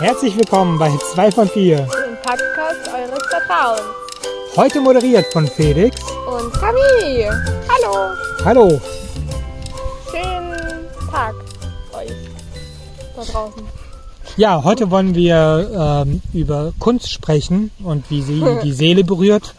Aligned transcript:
Herzlich 0.00 0.36
willkommen 0.36 0.78
bei 0.78 0.90
2 1.14 1.30
von 1.32 1.48
4. 1.48 1.76
Dem 1.76 1.86
Podcast 2.22 2.88
eures 2.94 3.26
Vertrauens. 3.28 3.82
Heute 4.56 4.80
moderiert 4.80 5.26
von 5.32 5.46
Felix. 5.46 5.96
Und 6.26 6.52
Camille. 6.54 7.30
Hallo. 7.68 8.14
Hallo. 8.44 8.80
Schönen 10.10 10.86
Tag 11.10 11.34
euch 11.92 12.10
da 13.16 13.22
draußen. 13.24 13.62
Ja, 14.36 14.64
heute 14.64 14.90
wollen 14.90 15.14
wir 15.14 16.04
ähm, 16.06 16.22
über 16.32 16.72
Kunst 16.78 17.10
sprechen 17.10 17.70
und 17.84 18.10
wie 18.10 18.22
sie 18.22 18.42
die 18.62 18.72
Seele 18.72 19.04
berührt 19.04 19.54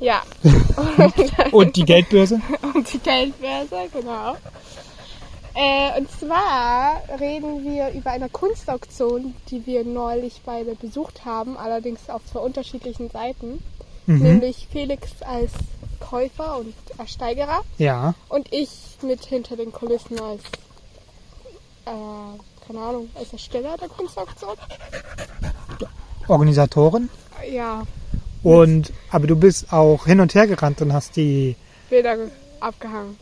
Ja. 0.00 0.22
und 1.52 1.76
die 1.76 1.84
Geldbörse. 1.84 2.40
Und 2.74 2.92
die 2.92 2.98
Geldbörse, 2.98 3.88
genau. 3.92 4.36
Äh, 5.60 5.98
und 5.98 6.08
zwar 6.10 7.02
reden 7.18 7.64
wir 7.64 7.90
über 7.90 8.10
eine 8.12 8.28
Kunstauktion, 8.28 9.34
die 9.50 9.66
wir 9.66 9.82
neulich 9.84 10.42
beide 10.46 10.76
besucht 10.76 11.24
haben, 11.24 11.56
allerdings 11.56 12.08
auf 12.08 12.22
zwei 12.30 12.38
unterschiedlichen 12.40 13.10
Seiten. 13.10 13.60
Mhm. 14.06 14.18
Nämlich 14.22 14.68
Felix 14.70 15.10
als 15.22 15.50
Käufer 15.98 16.58
und 16.58 16.74
Ersteigerer 16.96 17.62
Ja, 17.76 18.14
und 18.28 18.52
ich 18.52 18.70
mit 19.02 19.24
hinter 19.26 19.56
den 19.56 19.72
Kulissen 19.72 20.20
als, 20.20 20.42
äh, 21.86 22.66
keine 22.66 22.80
Ahnung, 22.80 23.10
als 23.16 23.32
Ersteller 23.32 23.76
der 23.78 23.88
Kunstauktion. 23.88 24.54
Organisatorin. 26.28 27.08
Ja, 27.50 27.82
Und 28.42 28.92
aber 29.10 29.26
du 29.26 29.34
bist 29.36 29.72
auch 29.72 30.06
hin 30.06 30.20
und 30.20 30.34
her 30.34 30.46
gerannt 30.46 30.80
und 30.82 30.92
hast 30.92 31.16
die 31.16 31.56
Bilder 31.90 32.16
ge- 32.16 32.28
abgehangen. 32.60 33.16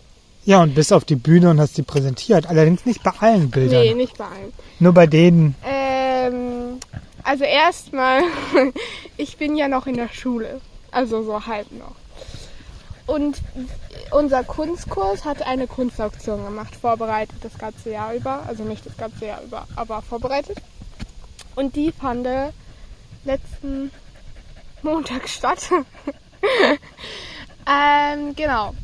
Ja 0.46 0.62
und 0.62 0.74
bist 0.74 0.92
auf 0.92 1.04
die 1.04 1.16
Bühne 1.16 1.50
und 1.50 1.60
hast 1.60 1.76
die 1.76 1.82
präsentiert. 1.82 2.46
Allerdings 2.46 2.86
nicht 2.86 3.02
bei 3.02 3.10
allen 3.20 3.50
Bildern. 3.50 3.82
Nee, 3.82 3.94
nicht 3.94 4.16
bei 4.16 4.24
allen. 4.24 4.52
Nur 4.78 4.94
bei 4.94 5.06
denen. 5.06 5.54
Ähm, 5.64 6.78
also 7.22 7.44
erstmal, 7.44 8.22
ich 9.16 9.36
bin 9.36 9.56
ja 9.56 9.68
noch 9.68 9.86
in 9.86 9.96
der 9.96 10.08
Schule. 10.08 10.60
Also 10.90 11.22
so 11.22 11.46
halb 11.46 11.70
noch. 11.72 11.96
Und 13.06 13.40
unser 14.10 14.42
Kunstkurs 14.42 15.24
hat 15.24 15.42
eine 15.42 15.66
Kunstauktion 15.66 16.44
gemacht, 16.44 16.74
vorbereitet 16.74 17.36
das 17.42 17.56
ganze 17.58 17.90
Jahr 17.90 18.14
über. 18.14 18.44
Also 18.46 18.64
nicht 18.64 18.86
das 18.86 18.96
ganze 18.96 19.26
Jahr 19.26 19.42
über, 19.42 19.66
aber 19.76 20.02
vorbereitet. 20.02 20.58
Und 21.54 21.76
die 21.76 21.92
fand 21.92 22.26
letzten 23.24 23.90
Montag 24.82 25.28
statt. 25.28 25.68
ähm, 27.68 28.34
genau. 28.34 28.74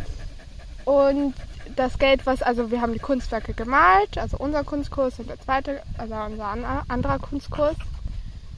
Und 0.85 1.35
das 1.77 1.99
Geld, 1.99 2.27
was, 2.27 2.43
also 2.43 2.71
wir 2.71 2.81
haben 2.81 2.93
die 2.93 2.99
Kunstwerke 2.99 3.55
gemalt, 3.55 4.19
also 4.19 4.37
unser 4.39 4.65
Kunstkurs 4.65 5.19
und 5.19 5.29
der 5.29 5.41
zweite, 5.41 5.83
also 5.99 6.15
unser 6.15 6.47
an, 6.47 6.65
anderer 6.89 7.19
Kunstkurs. 7.19 7.77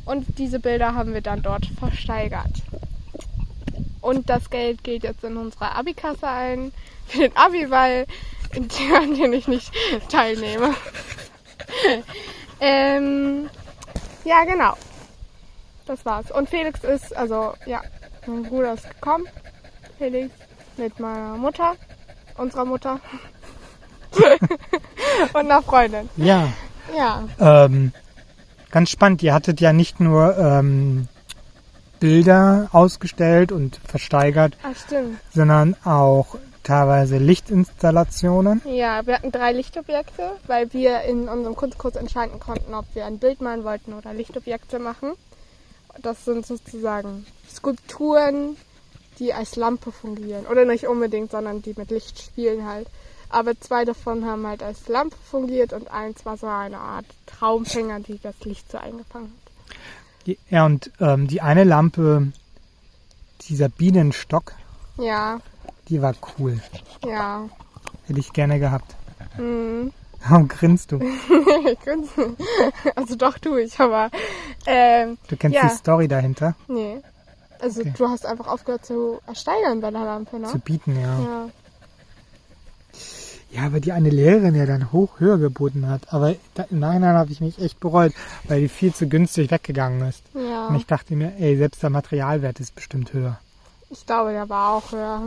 Und 0.05 0.39
diese 0.39 0.61
Bilder 0.61 0.95
haben 0.95 1.15
wir 1.15 1.23
dann 1.23 1.43
dort 1.43 1.67
versteigert. 1.79 2.63
Und 4.01 4.29
das 4.29 4.51
Geld 4.51 4.85
geht 4.85 5.03
jetzt 5.03 5.25
in 5.25 5.37
unsere 5.37 5.75
Abi-Kasse 5.75 6.29
ein, 6.29 6.73
für 7.07 7.29
den 7.29 7.33
in 8.53 8.69
der- 8.69 8.99
an 9.01 9.15
dem 9.15 9.33
ich 9.33 9.49
nicht 9.49 9.73
teilnehme. 10.11 10.75
ähm, 12.61 13.49
ja, 14.25 14.45
genau. 14.45 14.75
Das 15.87 16.05
war's. 16.07 16.31
Und 16.31 16.49
Felix 16.49 16.83
ist, 16.85 17.15
also, 17.17 17.55
ja, 17.67 17.83
mein 18.27 18.43
Bruder 18.45 18.75
ist 18.75 18.89
gekommen. 18.89 19.27
Felix 19.99 20.31
mit 20.77 20.99
meiner 20.99 21.37
Mutter, 21.37 21.75
unserer 22.37 22.65
Mutter 22.65 23.01
und 25.33 25.37
einer 25.37 25.63
Freundin. 25.63 26.09
Ja, 26.17 26.49
Ja, 26.97 27.25
ähm, 27.39 27.93
ganz 28.71 28.91
spannend. 28.91 29.23
Ihr 29.23 29.35
hattet 29.35 29.61
ja 29.61 29.73
nicht 29.73 30.01
nur 30.01 30.37
ähm, 30.37 31.09
Bilder 32.01 32.69
ausgestellt 32.73 33.53
und 33.53 33.81
versteigert, 33.87 34.57
stimmt. 34.85 35.19
sondern 35.33 35.77
auch 35.85 36.37
teilweise 36.63 37.19
Lichtinstallationen. 37.19 38.63
Ja, 38.65 39.07
wir 39.07 39.15
hatten 39.15 39.31
drei 39.31 39.53
Lichtobjekte, 39.53 40.33
weil 40.47 40.73
wir 40.73 41.03
in 41.03 41.29
unserem 41.29 41.55
Kunstkurs 41.55 41.97
entscheiden 41.97 42.41
konnten, 42.41 42.75
ob 42.75 42.87
wir 42.95 43.07
ein 43.07 43.19
Bild 43.19 43.41
malen 43.41 43.65
wollten 43.65 43.93
oder 43.93 44.13
Lichtobjekte 44.13 44.79
machen. 44.79 45.13
Das 46.03 46.25
sind 46.25 46.45
sozusagen 46.45 47.27
Skulpturen, 47.49 48.57
die 49.19 49.33
als 49.33 49.57
Lampe 49.57 49.93
fungieren. 49.93 50.47
Oder 50.47 50.65
nicht 50.65 50.87
unbedingt, 50.87 51.31
sondern 51.31 51.63
die 51.63 51.75
mit 51.77 51.91
Licht 51.91 52.21
spielen 52.21 52.67
halt. 52.67 52.89
Aber 53.31 53.59
zwei 53.61 53.85
davon 53.85 54.25
haben 54.27 54.47
halt 54.47 54.63
als 54.63 54.87
Lampe 54.89 55.17
fungiert 55.31 55.73
und 55.73 55.91
eins 55.91 56.25
war 56.25 56.37
so 56.37 56.47
eine 56.47 56.79
Art 56.79 57.07
Traumfänger, 57.27 58.01
die 58.01 58.19
das 58.23 58.35
Licht 58.45 58.71
so 58.71 58.79
eingefangen 58.79 59.33
hat. 60.27 60.37
Ja, 60.51 60.65
und 60.67 60.91
ähm, 61.01 61.27
die 61.27 61.41
eine 61.41 61.65
Lampe, 61.65 62.33
dieser 63.49 63.69
Bienenstock, 63.69 64.53
Ja, 64.99 65.41
die 65.89 66.01
war 66.01 66.15
cool. 66.39 66.61
ja. 67.05 67.49
Hätte 68.07 68.21
ich 68.21 68.33
gerne 68.33 68.59
gehabt. 68.61 68.95
Hm. 69.37 69.93
Warum 70.29 70.49
grinst 70.49 70.93
du? 70.93 71.01
Ich 71.71 71.79
kann's- 71.85 72.11
also 72.95 73.17
doch 73.17 73.39
tue 73.39 73.63
ich, 73.63 73.79
aber 73.81 74.11
ähm, 74.67 75.17
Du 75.29 75.37
kennst 75.37 75.57
Ja. 75.57 75.69
die 75.69 75.75
Story 75.75 76.09
dahinter. 76.09 76.55
Nee. 76.69 76.99
Also 77.65 77.81
Okay. 77.81 77.95
du 77.97 78.09
hast 78.09 78.27
einfach 78.27 78.47
aufgehört 78.47 78.85
zu 78.85 79.21
ersteigern 79.27 79.81
bei 79.81 79.91
der 79.91 80.05
Lampe, 80.05 80.39
ne? 80.39 80.49
Zu 80.49 80.59
bieten, 80.59 81.01
ja. 81.01 81.19
Ja. 81.19 81.49
Ja, 83.51 83.69
die 83.79 83.93
eine 83.93 84.11
Lehrerin 84.11 84.55
ja 84.55 84.67
dann 84.67 84.93
hoch 84.93 85.21
höher 85.21 85.39
geboten 85.39 85.89
hat. 85.89 86.13
Aber 86.13 86.35
da, 86.55 86.65
im 86.71 86.81
Nachhinein 86.81 87.15
habe 87.15 87.33
ich 87.33 87.41
mich 87.41 87.59
echt 87.59 87.81
bereut, 87.81 88.13
weil 88.49 88.61
die 88.61 88.69
viel 88.69 88.93
zu 88.93 89.09
günstig 89.09 89.51
weggegangen 89.51 90.07
ist. 90.09 90.23
Ja. 90.35 90.67
Und 90.67 90.75
ich 90.77 90.87
dachte 90.87 91.15
mir, 91.17 91.33
ey, 91.39 91.57
selbst 91.57 91.83
der 91.83 91.91
Materialwert 91.91 92.61
ist 92.61 92.75
bestimmt 92.75 93.13
höher. 93.15 93.39
Ich 93.91 94.05
glaube, 94.05 94.33
der 94.33 94.49
war 94.49 94.75
auch 94.75 94.93
höher. 94.93 95.23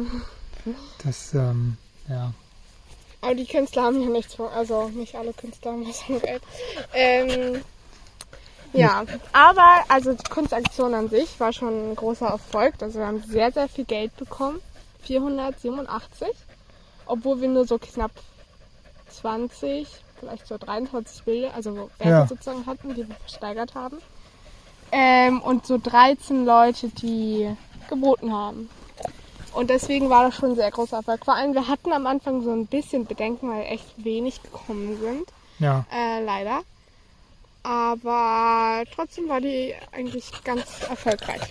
Das, 1.03 1.33
ähm, 1.33 1.77
ja. 2.07 2.33
Aber 3.21 3.33
die 3.33 3.45
Künstler 3.47 3.83
haben 3.83 4.01
ja 4.01 4.09
nichts 4.09 4.35
von, 4.35 4.49
also 4.49 4.89
nicht 4.89 5.15
alle 5.15 5.33
Künstler 5.33 5.71
haben 5.71 5.87
was 5.87 6.01
von 6.03 6.21
Geld. 6.21 6.43
Ähm, 6.93 7.61
ja, 8.73 9.03
aber 9.33 9.83
also 9.87 10.13
die 10.13 10.29
Kunstaktion 10.29 10.93
an 10.93 11.09
sich 11.09 11.39
war 11.39 11.53
schon 11.53 11.91
ein 11.91 11.95
großer 11.95 12.27
Erfolg. 12.27 12.75
Also 12.81 12.99
wir 12.99 13.07
haben 13.07 13.21
sehr, 13.23 13.51
sehr 13.51 13.67
viel 13.67 13.85
Geld 13.85 14.15
bekommen. 14.17 14.59
487. 15.03 16.27
Obwohl 17.05 17.41
wir 17.41 17.47
nur 17.47 17.65
so 17.65 17.77
knapp 17.77 18.11
20, 19.09 19.87
vielleicht 20.19 20.47
so 20.47 20.57
23 20.57 21.23
Bilder, 21.23 21.53
also 21.55 21.89
Werke 21.97 22.09
Ja. 22.09 22.27
sozusagen 22.27 22.65
hatten, 22.65 22.89
die 22.93 23.07
wir 23.07 23.15
versteigert 23.15 23.75
haben. 23.75 23.97
Ähm, 24.91 25.41
und 25.41 25.65
so 25.65 25.77
13 25.77 26.45
Leute, 26.45 26.89
die 26.89 27.55
geboten 27.89 28.33
haben. 28.33 28.69
Und 29.53 29.69
deswegen 29.69 30.09
war 30.09 30.23
das 30.25 30.35
schon 30.35 30.51
ein 30.51 30.55
sehr 30.55 30.71
großer 30.71 30.97
Erfolg. 30.97 31.25
Vor 31.25 31.35
allem, 31.35 31.53
wir 31.53 31.67
hatten 31.67 31.91
am 31.91 32.05
Anfang 32.05 32.43
so 32.43 32.51
ein 32.51 32.67
bisschen 32.67 33.05
Bedenken, 33.05 33.49
weil 33.49 33.63
echt 33.63 34.03
wenig 34.03 34.43
gekommen 34.43 34.99
sind. 34.99 35.27
Ja. 35.59 35.85
Äh, 35.91 36.23
leider. 36.23 36.61
Aber 37.67 38.85
trotzdem 38.95 39.27
war 39.27 39.41
die 39.41 39.73
eigentlich 39.91 40.31
ganz 40.45 40.63
erfolgreich. 40.87 41.41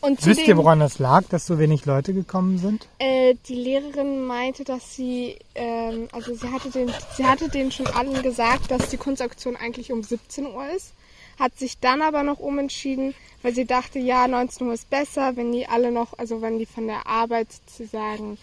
Und 0.00 0.24
Wisst 0.24 0.46
ihr, 0.46 0.56
woran 0.56 0.80
das 0.80 0.98
lag, 0.98 1.24
dass 1.28 1.44
so 1.44 1.58
wenig 1.58 1.84
Leute 1.84 2.14
gekommen 2.14 2.56
sind? 2.56 2.88
äh, 2.98 3.34
die 3.46 3.56
Lehrerin 3.56 4.24
meinte, 4.24 4.64
dass 4.64 4.94
sie, 4.96 5.36
ähm, 5.54 6.08
also 6.12 6.34
sie 6.34 6.50
hatte, 6.50 6.70
den, 6.70 6.90
sie 7.16 7.26
hatte 7.26 7.50
denen 7.50 7.72
schon 7.72 7.88
allen 7.88 8.22
gesagt, 8.22 8.70
dass 8.70 8.88
die 8.88 8.96
Kunstaktion 8.96 9.54
eigentlich 9.54 9.92
um 9.92 10.02
17 10.02 10.46
Uhr 10.46 10.66
ist. 10.74 10.94
Hat 11.38 11.58
sich 11.58 11.78
dann 11.78 12.00
aber 12.00 12.22
noch 12.22 12.38
umentschieden, 12.38 13.14
weil 13.42 13.54
sie 13.54 13.66
dachte, 13.66 13.98
ja, 13.98 14.26
19 14.26 14.66
Uhr 14.66 14.72
ist 14.72 14.88
besser, 14.88 15.36
wenn 15.36 15.52
die 15.52 15.66
alle 15.66 15.92
noch, 15.92 16.18
also 16.18 16.40
wenn 16.40 16.58
die 16.58 16.66
von 16.66 16.86
der 16.86 17.06
Arbeit 17.06 17.48
sozusagen 17.52 18.38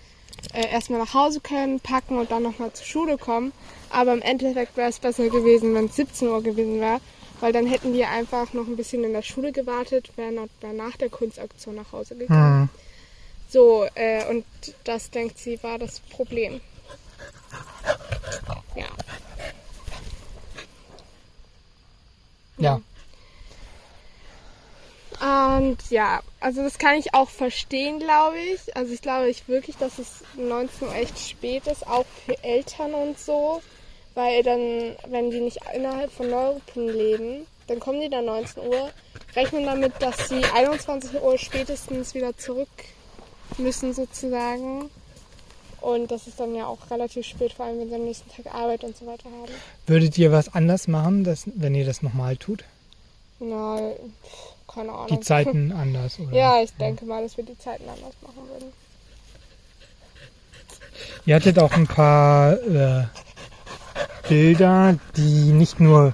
äh, 0.53 0.69
erstmal 0.69 0.99
nach 0.99 1.13
Hause 1.13 1.39
können, 1.39 1.79
packen 1.79 2.17
und 2.17 2.31
dann 2.31 2.43
nochmal 2.43 2.73
zur 2.73 2.85
Schule 2.85 3.17
kommen. 3.17 3.51
Aber 3.89 4.13
im 4.13 4.21
Endeffekt 4.21 4.75
wäre 4.77 4.89
es 4.89 4.99
besser 4.99 5.29
gewesen, 5.29 5.73
wenn 5.73 5.85
es 5.85 5.95
17 5.95 6.27
Uhr 6.27 6.41
gewesen 6.43 6.79
wäre, 6.79 6.99
weil 7.39 7.53
dann 7.53 7.67
hätten 7.67 7.93
die 7.93 8.05
einfach 8.05 8.53
noch 8.53 8.67
ein 8.67 8.75
bisschen 8.75 9.03
in 9.03 9.13
der 9.13 9.21
Schule 9.21 9.51
gewartet, 9.51 10.11
wären 10.15 10.49
wären 10.61 10.77
nach 10.77 10.97
der 10.97 11.09
Kunstaktion 11.09 11.75
nach 11.75 11.91
Hause 11.91 12.15
gegangen. 12.15 12.61
Hm. 12.61 12.69
So, 13.49 13.85
äh, 13.95 14.25
und 14.29 14.45
das 14.83 15.11
denkt 15.11 15.37
sie 15.37 15.61
war 15.63 15.77
das 15.77 15.99
Problem. 15.99 16.61
Ja. 18.75 18.85
Ja. 22.57 22.81
Und 25.21 25.77
ja, 25.89 26.21
also 26.39 26.61
das 26.61 26.77
kann 26.77 26.95
ich 26.95 27.13
auch 27.13 27.29
verstehen, 27.29 27.99
glaube 27.99 28.37
ich. 28.37 28.75
Also 28.75 28.93
ich 28.93 29.01
glaube 29.01 29.29
ich 29.29 29.47
wirklich, 29.47 29.77
dass 29.77 29.99
es 29.99 30.23
19 30.35 30.87
Uhr 30.87 30.95
echt 30.95 31.17
spät 31.19 31.67
ist, 31.67 31.87
auch 31.87 32.05
für 32.25 32.41
Eltern 32.43 32.93
und 32.93 33.19
so. 33.19 33.61
Weil 34.13 34.43
dann, 34.43 34.95
wenn 35.09 35.31
die 35.31 35.41
nicht 35.41 35.59
innerhalb 35.73 36.11
von 36.11 36.29
Neuruppin 36.29 36.87
leben, 36.87 37.47
dann 37.67 37.79
kommen 37.79 38.01
die 38.01 38.09
dann 38.09 38.25
19 38.25 38.63
Uhr, 38.63 38.91
rechnen 39.35 39.65
damit, 39.65 39.93
dass 39.99 40.29
sie 40.29 40.43
21 40.43 41.21
Uhr 41.21 41.37
spätestens 41.37 42.13
wieder 42.13 42.37
zurück 42.37 42.69
müssen 43.57 43.93
sozusagen. 43.93 44.89
Und 45.81 46.09
das 46.09 46.27
ist 46.27 46.39
dann 46.39 46.55
ja 46.55 46.65
auch 46.65 46.89
relativ 46.89 47.25
spät, 47.25 47.53
vor 47.53 47.65
allem 47.65 47.79
wenn 47.79 47.89
sie 47.89 47.95
am 47.95 48.05
nächsten 48.05 48.29
Tag 48.31 48.53
Arbeit 48.53 48.83
und 48.83 48.97
so 48.97 49.05
weiter 49.05 49.25
haben. 49.25 49.51
Würdet 49.85 50.17
ihr 50.17 50.31
was 50.31 50.53
anders 50.53 50.87
machen, 50.87 51.23
das, 51.23 51.43
wenn 51.53 51.75
ihr 51.75 51.85
das 51.85 52.01
nochmal 52.01 52.37
tut? 52.37 52.63
Pf, 53.39 54.54
keine 54.67 54.91
Ahnung. 54.91 55.07
Die 55.07 55.19
Zeiten 55.19 55.71
anders, 55.71 56.19
oder? 56.25 56.33
Ja, 56.33 56.61
ich 56.61 56.71
denke 56.73 57.05
mal, 57.05 57.23
dass 57.23 57.37
wir 57.37 57.43
die 57.43 57.57
Zeiten 57.57 57.83
anders 57.87 58.13
machen 58.21 58.49
würden. 58.49 58.73
Ihr 61.25 61.35
hattet 61.35 61.59
auch 61.59 61.73
ein 61.73 61.87
paar 61.87 62.53
äh, 62.53 63.05
Bilder, 64.29 64.97
die 65.17 65.51
nicht 65.51 65.79
nur, 65.79 66.13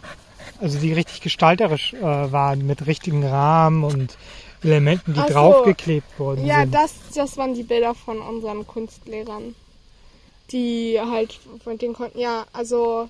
also 0.60 0.80
die 0.80 0.94
richtig 0.94 1.22
gestalterisch 1.22 1.94
äh, 1.94 2.02
waren, 2.02 2.66
mit 2.66 2.88
richtigen 2.88 3.26
Rahmen 3.26 3.84
und 3.84 4.18
Elementen, 4.64 5.14
die 5.14 5.20
so. 5.20 5.28
draufgeklebt 5.28 6.20
wurden. 6.20 6.46
Ja, 6.46 6.62
sind. 6.62 6.74
das, 6.74 6.94
das 7.16 7.38
waren 7.38 7.54
die 7.54 7.64
Bilder 7.64 7.96
von 7.96 8.20
unseren 8.20 8.66
Kunstlehrern. 8.68 9.56
Die 10.52 11.00
halt, 11.00 11.40
von 11.64 11.78
denen 11.78 11.94
konnten, 11.94 12.20
ja, 12.20 12.46
also, 12.52 13.10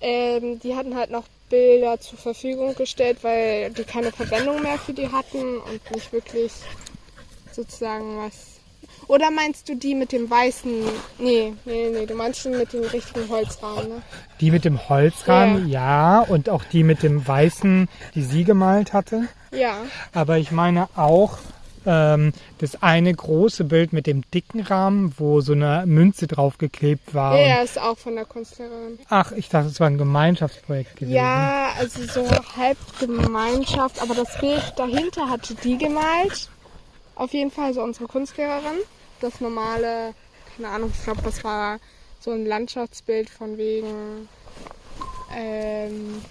ähm, 0.00 0.58
die 0.60 0.74
hatten 0.74 0.96
halt 0.96 1.10
noch 1.10 1.24
Bilder 1.50 2.00
zur 2.00 2.18
Verfügung 2.18 2.74
gestellt, 2.74 3.18
weil 3.22 3.70
die 3.70 3.84
keine 3.84 4.12
Verwendung 4.12 4.62
mehr 4.62 4.78
für 4.78 4.92
die 4.92 5.08
hatten 5.08 5.58
und 5.58 5.90
nicht 5.94 6.12
wirklich 6.12 6.52
sozusagen 7.52 8.18
was. 8.18 8.54
Oder 9.06 9.30
meinst 9.30 9.68
du 9.68 9.76
die 9.76 9.94
mit 9.94 10.12
dem 10.12 10.30
weißen? 10.30 10.72
Nee, 11.18 11.52
nee, 11.64 11.90
nee, 11.92 12.06
du 12.06 12.14
meinst 12.14 12.44
die 12.44 12.48
mit 12.48 12.72
dem 12.72 12.84
richtigen 12.84 13.28
Holzrahmen, 13.28 13.88
ne? 13.88 14.02
Die 14.40 14.50
mit 14.50 14.64
dem 14.64 14.88
Holzrahmen, 14.88 15.68
ja. 15.68 16.20
und 16.20 16.48
auch 16.48 16.64
die 16.64 16.84
mit 16.84 17.02
dem 17.02 17.26
weißen, 17.26 17.88
die 18.14 18.22
sie 18.22 18.44
gemalt 18.44 18.92
hatte. 18.92 19.28
Ja. 19.52 19.76
Aber 20.12 20.38
ich 20.38 20.50
meine 20.52 20.88
auch 20.96 21.38
das 21.84 22.82
eine 22.82 23.12
große 23.12 23.64
Bild 23.64 23.92
mit 23.92 24.06
dem 24.06 24.22
dicken 24.30 24.60
Rahmen, 24.60 25.14
wo 25.18 25.40
so 25.40 25.52
eine 25.52 25.84
Münze 25.86 26.26
draufgeklebt 26.26 27.14
war. 27.14 27.38
Ja, 27.38 27.62
ist 27.62 27.78
auch 27.80 27.98
von 27.98 28.14
der 28.14 28.24
Kunstlehrerin. 28.24 28.98
Ach, 29.08 29.32
ich 29.32 29.48
dachte, 29.48 29.68
es 29.68 29.80
war 29.80 29.88
ein 29.88 29.98
Gemeinschaftsprojekt 29.98 30.96
gewesen. 30.96 31.14
Ja, 31.14 31.72
also 31.78 32.02
so 32.04 32.28
halb 32.56 32.78
Gemeinschaft, 32.98 34.00
aber 34.00 34.14
das 34.14 34.38
Bild 34.40 34.72
dahinter 34.76 35.28
hatte 35.28 35.54
die 35.54 35.76
gemalt. 35.76 36.48
Auf 37.16 37.32
jeden 37.32 37.50
Fall 37.50 37.74
so 37.74 37.82
unsere 37.82 38.06
Kunstlehrerin. 38.06 38.78
Das 39.20 39.40
normale, 39.40 40.14
keine 40.56 40.68
Ahnung, 40.68 40.90
ich 40.92 41.04
glaube, 41.04 41.22
das 41.22 41.44
war 41.44 41.78
so 42.20 42.32
ein 42.32 42.46
Landschaftsbild 42.46 43.28
von 43.28 43.58
wegen 43.58 44.28
ähm, 45.36 46.22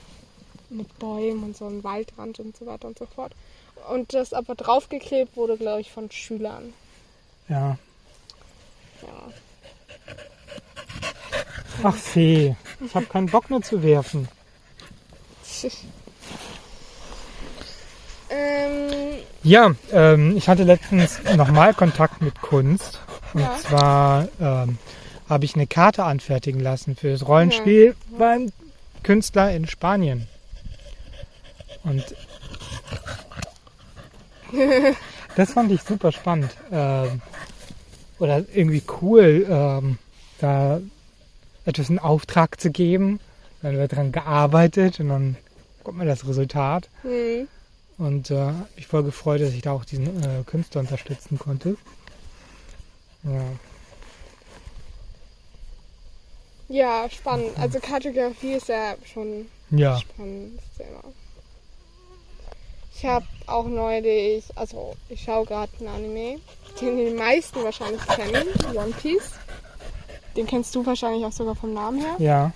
mit 0.70 0.98
Bäumen 1.00 1.44
und 1.44 1.58
so 1.58 1.66
ein 1.66 1.84
Waldrand 1.84 2.40
und 2.40 2.58
so 2.58 2.66
weiter 2.66 2.88
und 2.88 2.98
so 2.98 3.06
fort. 3.06 3.34
Und 3.90 4.14
das 4.14 4.34
aber 4.34 4.56
draufgeklebt 4.56 5.36
wurde, 5.36 5.58
glaube 5.58 5.82
ich, 5.82 5.92
von 5.92 6.10
Schülern. 6.12 6.74
Ja. 7.50 7.78
Ja. 9.02 9.10
Ach, 11.84 11.96
Fee. 11.96 12.56
Ich 12.86 12.96
habe 12.96 13.06
keinen 13.08 13.28
Bock 13.28 13.50
mehr 13.50 13.62
zu 13.62 13.84
werfen. 13.84 14.28
ähm, 18.30 19.16
Ja, 19.44 19.72
ähm, 19.92 20.38
ich 20.38 20.48
hatte 20.48 20.64
letztens 20.64 21.20
nochmal 21.36 21.74
Kontakt 21.74 22.22
mit 22.22 22.42
Kunst. 22.42 23.00
Und 23.34 23.42
Ja. 23.42 23.58
zwar 23.58 24.28
ähm, 24.40 24.78
habe 25.28 25.46
ich 25.46 25.56
eine 25.56 25.68
Karte 25.68 26.04
anfertigen 26.04 26.60
lassen 26.62 26.96
für 26.96 27.12
das 27.12 27.28
Rollenspiel 27.28 27.96
beim 28.18 28.52
Künstler 29.04 29.52
in 29.54 29.68
Spanien. 29.68 30.28
Und 31.84 32.04
das 35.36 35.52
fand 35.54 35.72
ich 35.72 35.82
super 35.82 36.12
spannend. 36.12 36.56
Ähm, 36.72 37.22
oder 38.20 38.44
irgendwie 38.54 38.84
cool, 39.02 39.46
ähm, 39.50 39.98
da 40.40 40.80
etwas 41.66 41.90
in 41.90 42.00
Auftrag 42.00 42.60
zu 42.60 42.72
geben. 42.72 43.20
Dann 43.62 43.78
wird 43.78 43.94
dran 43.94 44.12
gearbeitet 44.12 45.00
und 45.00 45.10
dann 45.10 45.38
kommt 45.84 45.98
mir 45.98 46.06
das 46.06 46.28
Resultat. 46.28 46.90
hm. 47.02 47.48
Und 48.00 48.32
äh, 48.32 48.52
mich 48.76 48.88
voll 48.88 49.04
gefreut, 49.04 49.40
dass 49.42 49.52
ich 49.54 49.62
da 49.62 49.72
auch 49.72 49.86
diesen 49.86 50.08
äh, 50.24 50.44
Künstler 50.48 50.82
unterstützen 50.82 51.38
konnte. 51.38 51.78
Ja. 53.24 53.42
Ja, 56.70 57.08
spannend. 57.10 57.52
Also 57.60 57.80
Kartografie 57.80 58.54
ist 58.54 58.68
ja 58.68 58.96
schon 59.06 59.46
Ja. 59.70 60.00
spannendes 60.00 60.64
Thema. 60.78 61.04
Ich 62.96 63.06
habe 63.06 63.26
auch 63.48 63.66
neulich, 63.66 64.46
also 64.56 64.96
ich 65.10 65.24
schaue 65.24 65.46
gerade 65.46 65.72
einen 65.80 65.90
Anime, 65.90 66.40
den 66.80 66.98
die 66.98 67.14
meisten 67.14 67.64
wahrscheinlich 67.64 68.06
kennen, 68.08 68.48
One 68.74 68.94
Piece. 69.02 69.32
Den 70.36 70.48
kennst 70.48 70.74
du 70.76 70.86
wahrscheinlich 70.86 71.26
auch 71.26 71.32
sogar 71.32 71.56
vom 71.56 71.74
Namen 71.74 72.00
her. 72.00 72.16
Ja. 72.20 72.52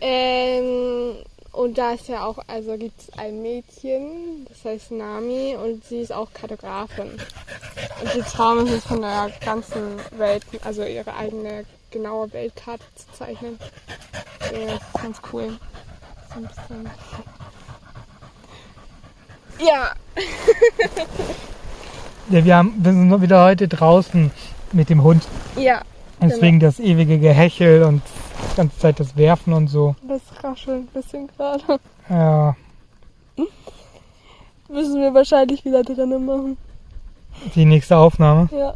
Ähm, 0.00 1.16
und 1.52 1.78
da 1.78 1.92
ist 1.92 2.08
ja 2.08 2.26
auch, 2.26 2.38
also 2.46 2.76
gibt 2.76 3.00
es 3.00 3.18
ein 3.18 3.40
Mädchen, 3.40 4.44
das 4.48 4.64
heißt 4.64 4.90
Nami, 4.90 5.56
und 5.56 5.84
sie 5.84 6.00
ist 6.00 6.12
auch 6.12 6.32
Kartografin. 6.32 7.12
Und 7.12 8.14
ihr 8.14 8.24
Traum 8.24 8.66
ist 8.66 8.72
es, 8.72 8.84
von 8.84 9.00
der 9.00 9.32
ganzen 9.44 9.98
Welt, 10.18 10.44
also 10.64 10.82
ihre 10.82 11.14
eigene 11.14 11.64
genaue 11.90 12.32
Weltkarte 12.32 12.84
zu 12.96 13.06
zeichnen. 13.16 13.58
Ja, 14.52 14.66
das 14.66 14.74
ist 14.74 15.02
ganz 15.02 15.20
cool. 15.32 15.58
So 16.28 16.40
ein 16.40 16.48
bisschen. 16.48 16.90
Ja, 19.58 19.92
ja 22.30 22.44
wir, 22.44 22.56
haben, 22.56 22.74
wir 22.78 22.92
sind 22.92 23.08
nur 23.08 23.22
wieder 23.22 23.44
heute 23.44 23.68
draußen 23.68 24.30
mit 24.72 24.90
dem 24.90 25.02
Hund. 25.02 25.26
ja, 25.56 25.82
Deswegen 26.20 26.60
das 26.60 26.80
ewige 26.80 27.18
Gehechel 27.18 27.82
und 27.82 28.02
die 28.52 28.56
ganze 28.56 28.78
Zeit 28.78 29.00
das 29.00 29.16
Werfen 29.16 29.52
und 29.52 29.68
so. 29.68 29.94
das 30.08 30.22
raschelt 30.42 30.84
ein 30.84 30.86
bisschen 30.86 31.28
gerade. 31.28 31.80
Ja. 32.08 32.56
Müssen 34.68 35.00
wir 35.00 35.12
wahrscheinlich 35.12 35.64
wieder 35.64 35.82
drinnen 35.82 36.24
machen. 36.24 36.56
Die 37.54 37.64
nächste 37.64 37.96
Aufnahme. 37.96 38.48
Ja. 38.52 38.74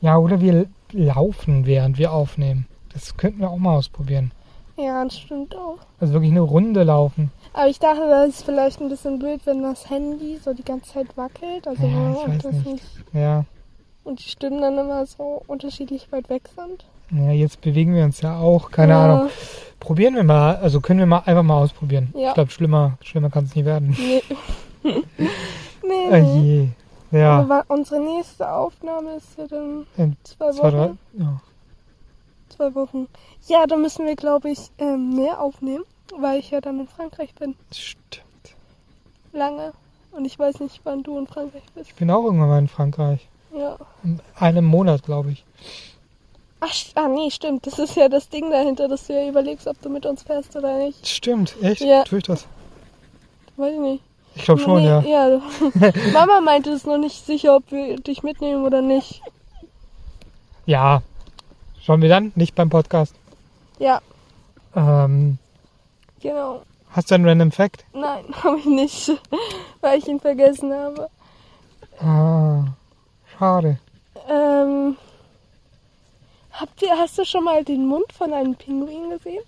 Ja, 0.00 0.18
oder 0.18 0.40
wir 0.40 0.66
laufen, 0.92 1.64
während 1.66 1.98
wir 1.98 2.12
aufnehmen. 2.12 2.66
Das 2.92 3.16
könnten 3.16 3.40
wir 3.40 3.50
auch 3.50 3.58
mal 3.58 3.76
ausprobieren. 3.76 4.32
Ja, 4.76 5.04
das 5.04 5.18
stimmt 5.18 5.54
auch. 5.54 5.78
Also 6.00 6.14
wirklich 6.14 6.30
eine 6.30 6.40
Runde 6.40 6.82
laufen. 6.82 7.30
Aber 7.52 7.68
ich 7.68 7.78
dachte, 7.78 8.08
das 8.08 8.28
ist 8.30 8.44
vielleicht 8.44 8.80
ein 8.80 8.88
bisschen 8.88 9.18
blöd, 9.18 9.40
wenn 9.44 9.62
das 9.62 9.90
Handy 9.90 10.38
so 10.42 10.54
die 10.54 10.64
ganze 10.64 10.92
Zeit 10.94 11.16
wackelt. 11.16 11.66
Also 11.68 11.86
Ja, 11.86 11.98
und 11.98 12.12
ich 12.16 12.28
weiß 12.28 12.42
das 12.42 12.52
nicht. 12.54 12.66
nicht. 12.66 12.84
Ja. 13.12 13.44
Und 14.04 14.18
die 14.18 14.28
Stimmen 14.28 14.60
dann 14.60 14.78
immer 14.78 15.04
so 15.06 15.42
unterschiedlich 15.46 16.10
weit 16.10 16.28
weg 16.30 16.48
sind. 16.56 16.84
Ja, 17.10 17.30
jetzt 17.30 17.60
bewegen 17.60 17.94
wir 17.94 18.04
uns 18.04 18.20
ja 18.22 18.38
auch. 18.38 18.70
Keine 18.70 18.92
ja. 18.92 19.04
Ahnung. 19.04 19.30
Probieren 19.78 20.14
wir 20.16 20.24
mal. 20.24 20.56
Also 20.56 20.80
können 20.80 20.98
wir 21.00 21.06
mal 21.06 21.22
einfach 21.26 21.42
mal 21.42 21.58
ausprobieren. 21.62 22.12
Ja. 22.16 22.28
Ich 22.28 22.34
glaube, 22.34 22.50
schlimmer, 22.50 22.96
schlimmer 23.02 23.28
kann 23.30 23.44
es 23.44 23.54
nie 23.54 23.64
werden. 23.66 23.94
Nee. 23.98 24.22
nee. 25.86 26.10
Oh 26.10 26.40
je. 26.40 26.68
Ja. 27.10 27.62
Unsere 27.68 28.00
nächste 28.00 28.50
Aufnahme 28.50 29.16
ist 29.16 29.36
ja 29.36 29.46
dann 29.46 29.86
In 29.98 30.16
zwei 30.24 30.50
zwei, 30.52 30.70
drei. 30.70 30.78
Wochen. 30.88 30.98
Ja. 31.18 31.40
Zwei 32.56 32.74
Wochen. 32.74 33.08
Ja, 33.48 33.66
da 33.66 33.76
müssen 33.76 34.06
wir, 34.06 34.14
glaube 34.14 34.50
ich, 34.50 34.70
ähm, 34.78 35.14
mehr 35.16 35.40
aufnehmen, 35.40 35.84
weil 36.16 36.38
ich 36.38 36.50
ja 36.50 36.60
dann 36.60 36.80
in 36.80 36.88
Frankreich 36.88 37.34
bin. 37.34 37.54
Stimmt. 37.72 38.54
Lange. 39.32 39.72
Und 40.10 40.26
ich 40.26 40.38
weiß 40.38 40.60
nicht, 40.60 40.80
wann 40.84 41.02
du 41.02 41.18
in 41.18 41.26
Frankreich 41.26 41.62
bist. 41.74 41.88
Ich 41.88 41.94
bin 41.94 42.10
auch 42.10 42.24
irgendwann 42.24 42.48
mal 42.48 42.58
in 42.58 42.68
Frankreich. 42.68 43.26
Ja. 43.56 43.76
In 44.04 44.20
einem 44.34 44.66
Monat, 44.66 45.02
glaube 45.02 45.32
ich. 45.32 45.44
Ach, 46.60 46.74
ah, 46.94 47.08
nee, 47.08 47.30
stimmt. 47.30 47.66
Das 47.66 47.78
ist 47.78 47.96
ja 47.96 48.08
das 48.08 48.28
Ding 48.28 48.50
dahinter, 48.50 48.86
dass 48.86 49.06
du 49.06 49.14
ja 49.14 49.28
überlegst, 49.28 49.66
ob 49.66 49.80
du 49.80 49.88
mit 49.88 50.06
uns 50.06 50.22
fährst 50.22 50.54
oder 50.54 50.78
nicht. 50.78 51.06
Stimmt, 51.08 51.56
echt? 51.62 51.80
Ja. 51.80 52.04
Tue 52.04 52.18
ich 52.18 52.24
das? 52.24 52.46
Weiß 53.56 53.72
ich 53.72 53.80
nicht. 53.80 54.04
Ich 54.34 54.44
glaube 54.44 54.60
schon, 54.60 54.82
Nee, 54.82 54.88
ja. 54.88 55.00
ja. 55.02 55.40
Mama 56.12 56.40
meinte 56.40 56.70
es 56.70 56.84
noch 56.84 56.98
nicht 56.98 57.26
sicher, 57.26 57.56
ob 57.56 57.70
wir 57.70 57.96
dich 57.96 58.22
mitnehmen 58.22 58.64
oder 58.64 58.80
nicht. 58.80 59.22
Ja. 60.66 61.02
Schauen 61.84 62.02
wir 62.02 62.08
dann, 62.08 62.32
nicht 62.36 62.54
beim 62.54 62.70
Podcast. 62.70 63.14
Ja, 63.78 64.00
Ähm, 64.76 65.38
genau. 66.20 66.62
hast 66.90 67.10
du 67.10 67.14
einen 67.16 67.26
Random 67.28 67.50
Fact? 67.50 67.84
Nein, 67.92 68.24
habe 68.44 68.58
ich 68.58 68.66
nicht, 68.66 69.10
weil 69.80 69.98
ich 69.98 70.06
ihn 70.06 70.20
vergessen 70.20 70.72
habe. 70.72 71.08
Ah, 72.00 72.64
schade. 73.38 73.78
Ähm, 74.28 74.96
habt 76.52 76.80
ihr, 76.82 76.90
hast 76.96 77.18
du 77.18 77.24
schon 77.24 77.44
mal 77.44 77.64
den 77.64 77.86
Mund 77.86 78.12
von 78.16 78.32
einem 78.32 78.54
Pinguin 78.54 79.10
gesehen? 79.10 79.42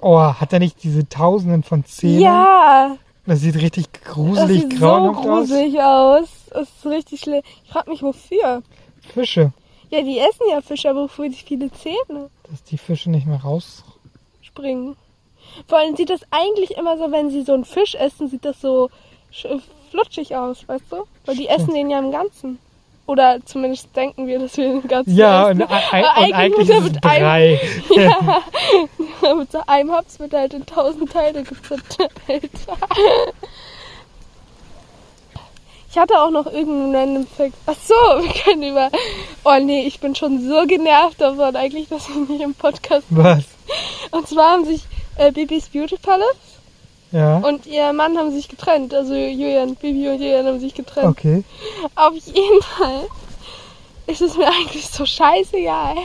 Oh, 0.00 0.18
hat 0.20 0.52
er 0.52 0.58
nicht 0.58 0.82
diese 0.82 1.08
Tausenden 1.08 1.62
von 1.62 1.84
Zähnen? 1.84 2.20
Ja, 2.20 2.96
Das 3.26 3.40
sieht 3.40 3.56
richtig 3.56 3.86
das 3.92 4.02
gruselig, 4.14 4.62
sieht 4.62 4.72
so 4.74 4.78
grauenhaft 4.78 5.18
aus. 5.18 5.24
gruselig 5.48 5.80
aus. 5.80 6.28
Das 6.50 6.68
ist 6.68 6.86
richtig 6.86 7.20
schlimm. 7.20 7.42
Ich 7.64 7.70
frage 7.70 7.90
mich, 7.90 8.02
wofür. 8.02 8.62
Fische. 9.14 9.52
Ja, 9.92 10.00
die 10.02 10.18
essen 10.18 10.46
ja 10.50 10.60
Fische, 10.62 10.88
aber 10.90 11.02
wofür 11.04 11.28
die 11.28 11.34
viele 11.36 11.70
Zähne 11.70 12.30
Dass 12.50 12.64
die 12.64 12.78
Fische 12.78 13.10
nicht 13.10 13.26
mehr 13.26 13.40
raus. 13.42 13.84
springen. 14.40 14.96
Vor 15.68 15.78
allem 15.78 15.96
sieht 15.96 16.08
das 16.10 16.20
eigentlich 16.30 16.72
immer 16.78 16.96
so, 16.96 17.12
wenn 17.12 17.30
sie 17.30 17.42
so 17.42 17.52
einen 17.52 17.64
Fisch 17.66 17.94
essen, 17.94 18.28
sieht 18.28 18.44
das 18.44 18.60
so 18.60 18.88
sch- 19.32 19.60
flutschig 19.90 20.34
aus, 20.34 20.66
weißt 20.66 20.84
du? 20.90 21.04
Weil 21.26 21.36
die 21.36 21.46
essen 21.48 21.74
den 21.74 21.90
ja 21.90 21.98
im 21.98 22.10
Ganzen. 22.10 22.58
Oder 23.04 23.38
zumindest 23.44 23.94
denken 23.96 24.26
wir, 24.28 24.38
dass 24.38 24.56
wir 24.56 24.68
den 24.80 24.88
ganzen 24.88 25.14
Ja, 25.14 25.48
und, 25.48 25.60
essen. 25.60 25.72
ei- 25.72 26.04
Aber 26.06 26.26
und 26.26 26.32
eigentlich 26.32 26.68
ist 26.70 26.76
es 26.78 26.84
mit 26.84 27.04
einem, 27.04 27.20
drei. 27.22 27.60
ja, 27.96 29.34
mit 29.34 29.52
so 29.52 29.60
einem 29.66 29.92
Haps 29.92 30.18
wird 30.20 30.32
er 30.32 30.40
halt 30.40 30.54
in 30.54 30.64
tausend 30.64 31.12
Teile 31.12 31.42
gezerteilt. 31.42 32.50
Ich 35.92 35.98
hatte 35.98 36.18
auch 36.18 36.30
noch 36.30 36.46
irgendeinen 36.46 36.96
random 36.96 37.26
Fact. 37.26 37.52
Ach 37.66 37.76
so, 37.86 37.94
wir 38.22 38.32
können 38.32 38.62
über. 38.62 38.90
Oh 39.44 39.58
nee, 39.60 39.86
ich 39.86 40.00
bin 40.00 40.14
schon 40.14 40.40
so 40.48 40.66
genervt 40.66 41.20
davon 41.20 41.54
eigentlich, 41.54 41.88
dass 41.88 42.08
ich 42.08 42.16
nicht 42.28 42.40
im 42.40 42.54
Podcast. 42.54 43.04
Was? 43.10 43.44
Und 44.10 44.26
zwar 44.26 44.52
haben 44.52 44.64
sich 44.64 44.84
äh, 45.18 45.30
Bibis 45.30 45.68
Beauty 45.68 45.98
Palace 45.98 46.36
Ja. 47.12 47.36
und 47.38 47.66
ihr 47.66 47.92
Mann 47.92 48.16
haben 48.16 48.32
sich 48.32 48.48
getrennt. 48.48 48.94
Also 48.94 49.12
Julian, 49.14 49.74
Bibi 49.74 50.08
und 50.08 50.14
Julian 50.22 50.46
haben 50.46 50.60
sich 50.60 50.72
getrennt. 50.74 51.08
Okay. 51.08 51.44
Auf 51.94 52.14
jeden 52.14 52.62
Fall 52.62 53.06
ist 54.06 54.22
es 54.22 54.36
mir 54.38 54.46
eigentlich 54.48 54.88
so 54.88 55.04
scheißegal. 55.04 55.96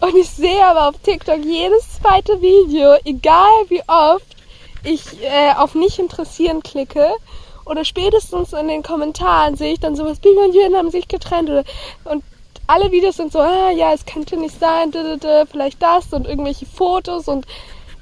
Und 0.00 0.16
ich 0.16 0.30
sehe 0.30 0.64
aber 0.64 0.88
auf 0.88 0.94
TikTok 1.02 1.44
jedes 1.44 2.00
zweite 2.00 2.40
Video, 2.40 2.94
egal 3.04 3.52
wie 3.68 3.82
oft 3.86 4.26
ich 4.82 5.22
äh, 5.22 5.52
auf 5.56 5.74
nicht 5.74 5.98
interessieren 5.98 6.62
klicke 6.62 7.12
oder 7.64 7.84
spätestens 7.84 8.52
in 8.52 8.68
den 8.68 8.82
Kommentaren 8.82 9.56
sehe 9.56 9.74
ich 9.74 9.80
dann 9.80 9.96
sowas, 9.96 10.18
Bibi 10.20 10.38
und 10.38 10.54
Julian 10.54 10.76
haben 10.76 10.90
sich 10.90 11.08
getrennt 11.08 11.50
oder, 11.50 11.64
und 12.04 12.24
alle 12.66 12.90
Videos 12.92 13.16
sind 13.16 13.32
so, 13.32 13.40
ah, 13.40 13.70
ja, 13.70 13.92
es 13.92 14.06
könnte 14.06 14.36
nicht 14.36 14.58
sein, 14.58 14.90
da, 14.92 15.02
da, 15.02 15.16
da, 15.16 15.46
vielleicht 15.46 15.82
das 15.82 16.12
und 16.12 16.26
irgendwelche 16.26 16.66
Fotos 16.66 17.28
und 17.28 17.46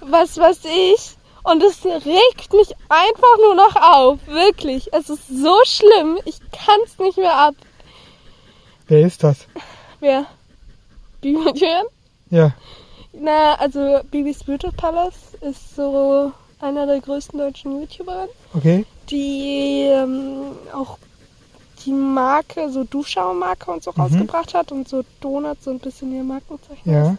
was 0.00 0.38
weiß 0.38 0.60
ich. 0.64 1.16
Und 1.42 1.62
es 1.62 1.84
regt 1.84 2.52
mich 2.52 2.74
einfach 2.90 3.36
nur 3.38 3.54
noch 3.54 3.76
auf. 3.76 4.18
Wirklich. 4.26 4.92
Es 4.92 5.08
ist 5.08 5.26
so 5.26 5.56
schlimm. 5.64 6.18
Ich 6.26 6.38
kann 6.52 6.78
es 6.84 6.98
nicht 6.98 7.16
mehr 7.16 7.34
ab. 7.34 7.54
Wer 8.88 9.06
ist 9.06 9.24
das? 9.24 9.46
Wer? 10.00 10.26
Bibi 11.22 11.36
und 11.38 11.58
Julian? 11.58 11.86
Ja. 12.28 12.52
Na, 13.12 13.54
also 13.54 14.00
Bibis 14.10 14.44
Beauty 14.44 14.70
Palace 14.70 15.34
ist 15.40 15.74
so 15.76 16.32
einer 16.60 16.86
der 16.86 17.00
größten 17.00 17.38
deutschen 17.38 17.80
YouTuber, 17.80 18.28
Okay. 18.54 18.84
Die 19.10 19.84
ähm, 19.90 20.42
auch 20.72 20.98
die 21.84 21.92
Marke, 21.92 22.70
so 22.70 22.84
Duschau-Marke 22.84 23.70
und 23.70 23.82
so 23.82 23.90
rausgebracht 23.90 24.52
hat 24.54 24.70
und 24.70 24.86
so 24.88 25.02
Donuts 25.20 25.64
so 25.64 25.70
ein 25.70 25.78
bisschen 25.78 26.12
ihr 26.14 26.22
Markenzeichen 26.22 26.90
Ja. 26.92 27.10
ist. 27.12 27.18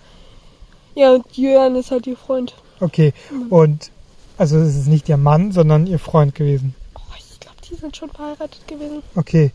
Ja, 0.93 1.13
und 1.13 1.25
Jörn 1.38 1.75
ist 1.75 1.89
halt 1.91 2.05
ihr 2.05 2.17
Freund. 2.17 2.53
Okay. 2.79 3.13
Und 3.50 3.89
also 4.38 4.57
es 4.60 4.75
ist 4.75 4.88
nicht 4.88 5.07
ihr 5.10 5.17
Mann, 5.17 5.51
sondern 5.51 5.88
ihr 5.88 6.00
Freund 6.00 6.36
gewesen. 6.36 6.75
Oh, 6.95 7.00
ich 7.17 7.39
glaube, 7.39 7.57
die 7.69 7.75
sind 7.75 7.95
schon 7.98 8.10
verheiratet 8.10 8.67
gewesen. 8.67 9.01
Okay. 9.15 9.51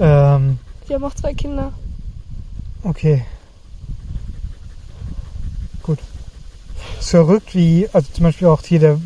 Ähm, 0.00 0.58
Die 0.88 0.94
haben 0.94 1.04
auch 1.04 1.14
zwei 1.14 1.34
Kinder. 1.34 1.72
okay. 2.84 3.24
Gut. 5.82 5.98
Ist 6.98 7.10
verrückt, 7.10 7.54
wie, 7.54 7.88
also 7.92 8.08
zum 8.12 8.24
Beispiel 8.24 8.48
auch 8.48 8.62
hier 8.62 8.78
der 8.80 8.98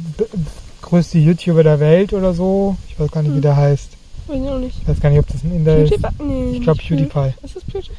größte 0.87 1.19
YouTuber 1.19 1.63
der 1.63 1.79
Welt 1.81 2.13
oder 2.15 2.33
so. 2.33 2.77
Ich 2.89 2.99
weiß 2.99 3.11
gar 3.11 3.23
nicht, 3.23 3.35
wie 3.37 3.41
der 3.41 3.57
heißt. 3.57 3.91
Weiß 4.29 4.41
ich 4.43 4.49
auch 4.49 4.59
nicht. 4.59 4.79
Ich 4.83 4.89
weiß 4.89 5.01
gar 5.01 5.11
nicht, 5.11 5.19
ob 5.19 5.27
das 5.29 5.45
ein 5.45 5.53
Inder 5.55 5.77
ist. 5.77 5.93
Nee, 6.19 6.57
Ich 6.57 6.63
glaube 6.63 6.81
PewDiePie. 6.83 7.35
Ist 7.45 7.57
das 7.57 7.65
PewDiePie? 7.65 7.91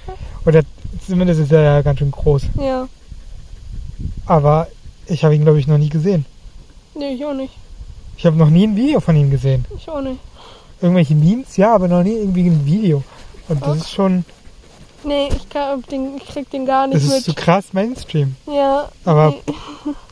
Oder 0.45 0.61
zumindest 1.05 1.39
ist 1.41 1.51
er 1.51 1.61
ja 1.61 1.81
ganz 1.81 1.99
schön 1.99 2.11
groß. 2.11 2.43
Ja. 2.59 2.87
Aber 4.25 4.67
ich 5.05 5.23
habe 5.23 5.35
ihn, 5.35 5.43
glaube 5.43 5.59
ich, 5.59 5.67
noch 5.67 5.77
nie 5.77 5.89
gesehen. 5.89 6.25
Nee, 6.95 7.13
ich 7.13 7.25
auch 7.25 7.33
nicht. 7.33 7.53
Ich 8.17 8.25
habe 8.25 8.35
noch 8.35 8.49
nie 8.49 8.65
ein 8.67 8.75
Video 8.75 8.99
von 8.99 9.15
ihm 9.15 9.29
gesehen. 9.29 9.63
Ich 9.77 9.87
auch 9.89 10.01
nicht. 10.01 10.19
Irgendwelche 10.81 11.15
Memes, 11.15 11.55
ja, 11.57 11.73
aber 11.75 11.87
noch 11.87 12.03
nie 12.03 12.13
irgendwie 12.15 12.47
ein 12.47 12.65
Video. 12.65 13.03
Und 13.47 13.61
das 13.61 13.69
Ach. 13.69 13.75
ist 13.81 13.91
schon, 13.91 14.25
Nee, 15.03 15.29
ich, 15.29 15.47
kann, 15.49 15.81
den, 15.91 16.17
ich 16.17 16.25
krieg 16.25 16.49
den 16.49 16.65
gar 16.65 16.87
nicht 16.87 16.97
das 16.97 17.03
ist 17.03 17.13
mit. 17.15 17.23
so 17.23 17.33
krass 17.33 17.71
Mainstream. 17.71 18.35
ja. 18.47 18.89
Aber- 19.05 19.29
nee. 19.45 19.53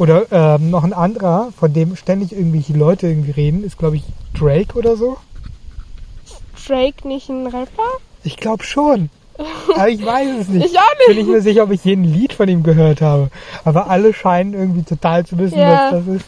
Oder 0.00 0.26
ähm, 0.32 0.70
noch 0.70 0.82
ein 0.82 0.92
anderer, 0.94 1.52
von 1.58 1.72
dem 1.72 1.94
ständig 1.94 2.32
irgendwelche 2.32 2.72
Leute 2.72 3.06
irgendwie 3.06 3.30
reden, 3.32 3.62
ist, 3.64 3.78
glaube 3.78 3.96
ich, 3.96 4.02
Drake 4.36 4.76
oder 4.76 4.96
so. 4.96 5.18
Drake 6.66 7.06
nicht 7.06 7.28
ein 7.28 7.46
Rapper? 7.46 7.82
Ich 8.24 8.36
glaube 8.36 8.64
schon. 8.64 9.10
Aber 9.74 9.88
ich 9.88 10.04
weiß 10.04 10.40
es 10.40 10.48
nicht. 10.48 10.66
Ich 10.66 10.78
auch 10.78 10.82
Ich 11.00 11.06
bin 11.06 11.16
nicht. 11.16 11.24
nicht 11.26 11.32
mehr 11.32 11.42
sicher, 11.42 11.62
ob 11.64 11.70
ich 11.70 11.84
jeden 11.84 12.04
Lied 12.04 12.32
von 12.32 12.48
ihm 12.48 12.62
gehört 12.62 13.00
habe. 13.00 13.30
Aber 13.64 13.88
alle 13.88 14.12
scheinen 14.12 14.52
irgendwie 14.54 14.82
total 14.82 15.24
zu 15.24 15.38
wissen, 15.38 15.58
Ja. 15.58 15.90
was 15.92 16.04
das 16.04 16.16
ist. 16.16 16.26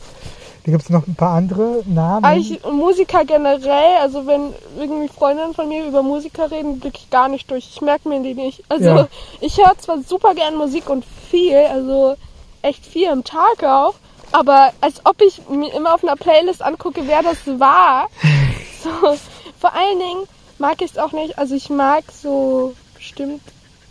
Da 0.64 0.70
gibt 0.70 0.84
es 0.84 0.90
noch 0.90 1.06
ein 1.08 1.14
paar 1.16 1.34
andere 1.34 1.82
Namen. 1.86 2.24
Eigentlich 2.24 2.60
Musiker 2.64 3.24
generell, 3.24 3.96
also 4.00 4.26
wenn 4.28 4.50
irgendwie 4.78 5.08
Freundinnen 5.08 5.54
von 5.54 5.68
mir 5.68 5.84
über 5.86 6.02
Musiker 6.02 6.50
reden, 6.50 6.78
blicke 6.78 6.98
ich 7.02 7.10
gar 7.10 7.28
nicht 7.28 7.50
durch. 7.50 7.68
Ich 7.74 7.80
merke 7.82 8.08
mir 8.08 8.22
die 8.22 8.34
nicht. 8.34 8.62
Also 8.68 8.84
Ja. 8.84 9.08
ich 9.40 9.58
höre 9.58 9.76
zwar 9.78 9.98
super 10.02 10.34
gern 10.34 10.56
Musik 10.56 10.88
und 10.88 11.04
viel, 11.30 11.56
also 11.56 12.14
echt 12.62 12.84
viel 12.86 13.08
am 13.08 13.24
Tag 13.24 13.62
auch, 13.62 13.94
aber 14.32 14.72
als 14.80 15.04
ob 15.04 15.20
ich 15.20 15.42
mir 15.48 15.72
immer 15.74 15.94
auf 15.94 16.02
einer 16.02 16.16
Playlist 16.16 16.62
angucke, 16.62 17.02
wer 17.06 17.22
das 17.22 17.38
war. 17.46 18.08
So, 18.82 18.90
vor 19.60 19.72
allen 19.74 20.00
Dingen 20.00 20.24
mag 20.58 20.82
ich 20.82 20.90
es 20.90 20.98
auch 20.98 21.12
nicht, 21.12 21.38
also 21.38 21.54
ich 21.54 21.70
mag 21.70 22.02
so 22.10 22.74
bestimmte 22.96 23.40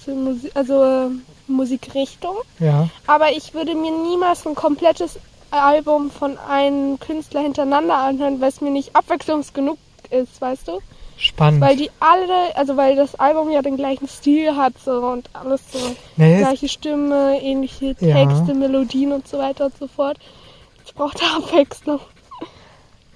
Musik, 0.08 0.52
also 0.54 0.84
äh, 0.84 1.08
Musikrichtung. 1.48 2.36
Ja, 2.60 2.90
Aber 3.08 3.32
ich 3.32 3.54
würde 3.54 3.74
mir 3.76 3.92
niemals 3.92 4.46
ein 4.46 4.54
komplettes 4.56 5.18
Album 5.52 6.12
von 6.12 6.38
einem 6.40 7.00
Künstler 7.00 7.42
hintereinander 7.42 7.96
anhören, 7.98 8.42
weil 8.42 8.50
es 8.50 8.62
mir 8.62 8.72
nicht 8.72 8.96
abwechslungsgenug 8.96 9.78
ist, 10.10 10.42
weißt 10.42 10.68
du? 10.68 10.80
Spannend. 11.22 11.62
Weil 11.62 11.76
die 11.78 11.90
alle, 12.00 12.56
also 12.56 12.76
weil 12.78 12.96
das 12.96 13.16
Album 13.16 13.50
ja 13.52 13.62
den 13.62 13.78
gleichen 13.78 14.08
Stil 14.08 14.56
hat 14.56 14.74
so 14.84 14.92
und 15.06 15.30
alles 15.34 15.62
so. 15.72 15.80
Nee, 16.18 16.40
Gleiche 16.40 16.68
Stimme, 16.68 17.40
ähnliche 17.42 17.96
Ja. 18.00 18.14
Texte, 18.26 18.54
Melodien 18.54 19.12
und 19.14 19.28
so 19.28 19.38
weiter 19.40 19.66
und 19.66 19.78
so 19.78 19.88
fort. 19.88 20.18
Ich 20.86 20.94
brauche 20.94 21.18
da 21.18 21.38
Abwechslung. 21.38 22.00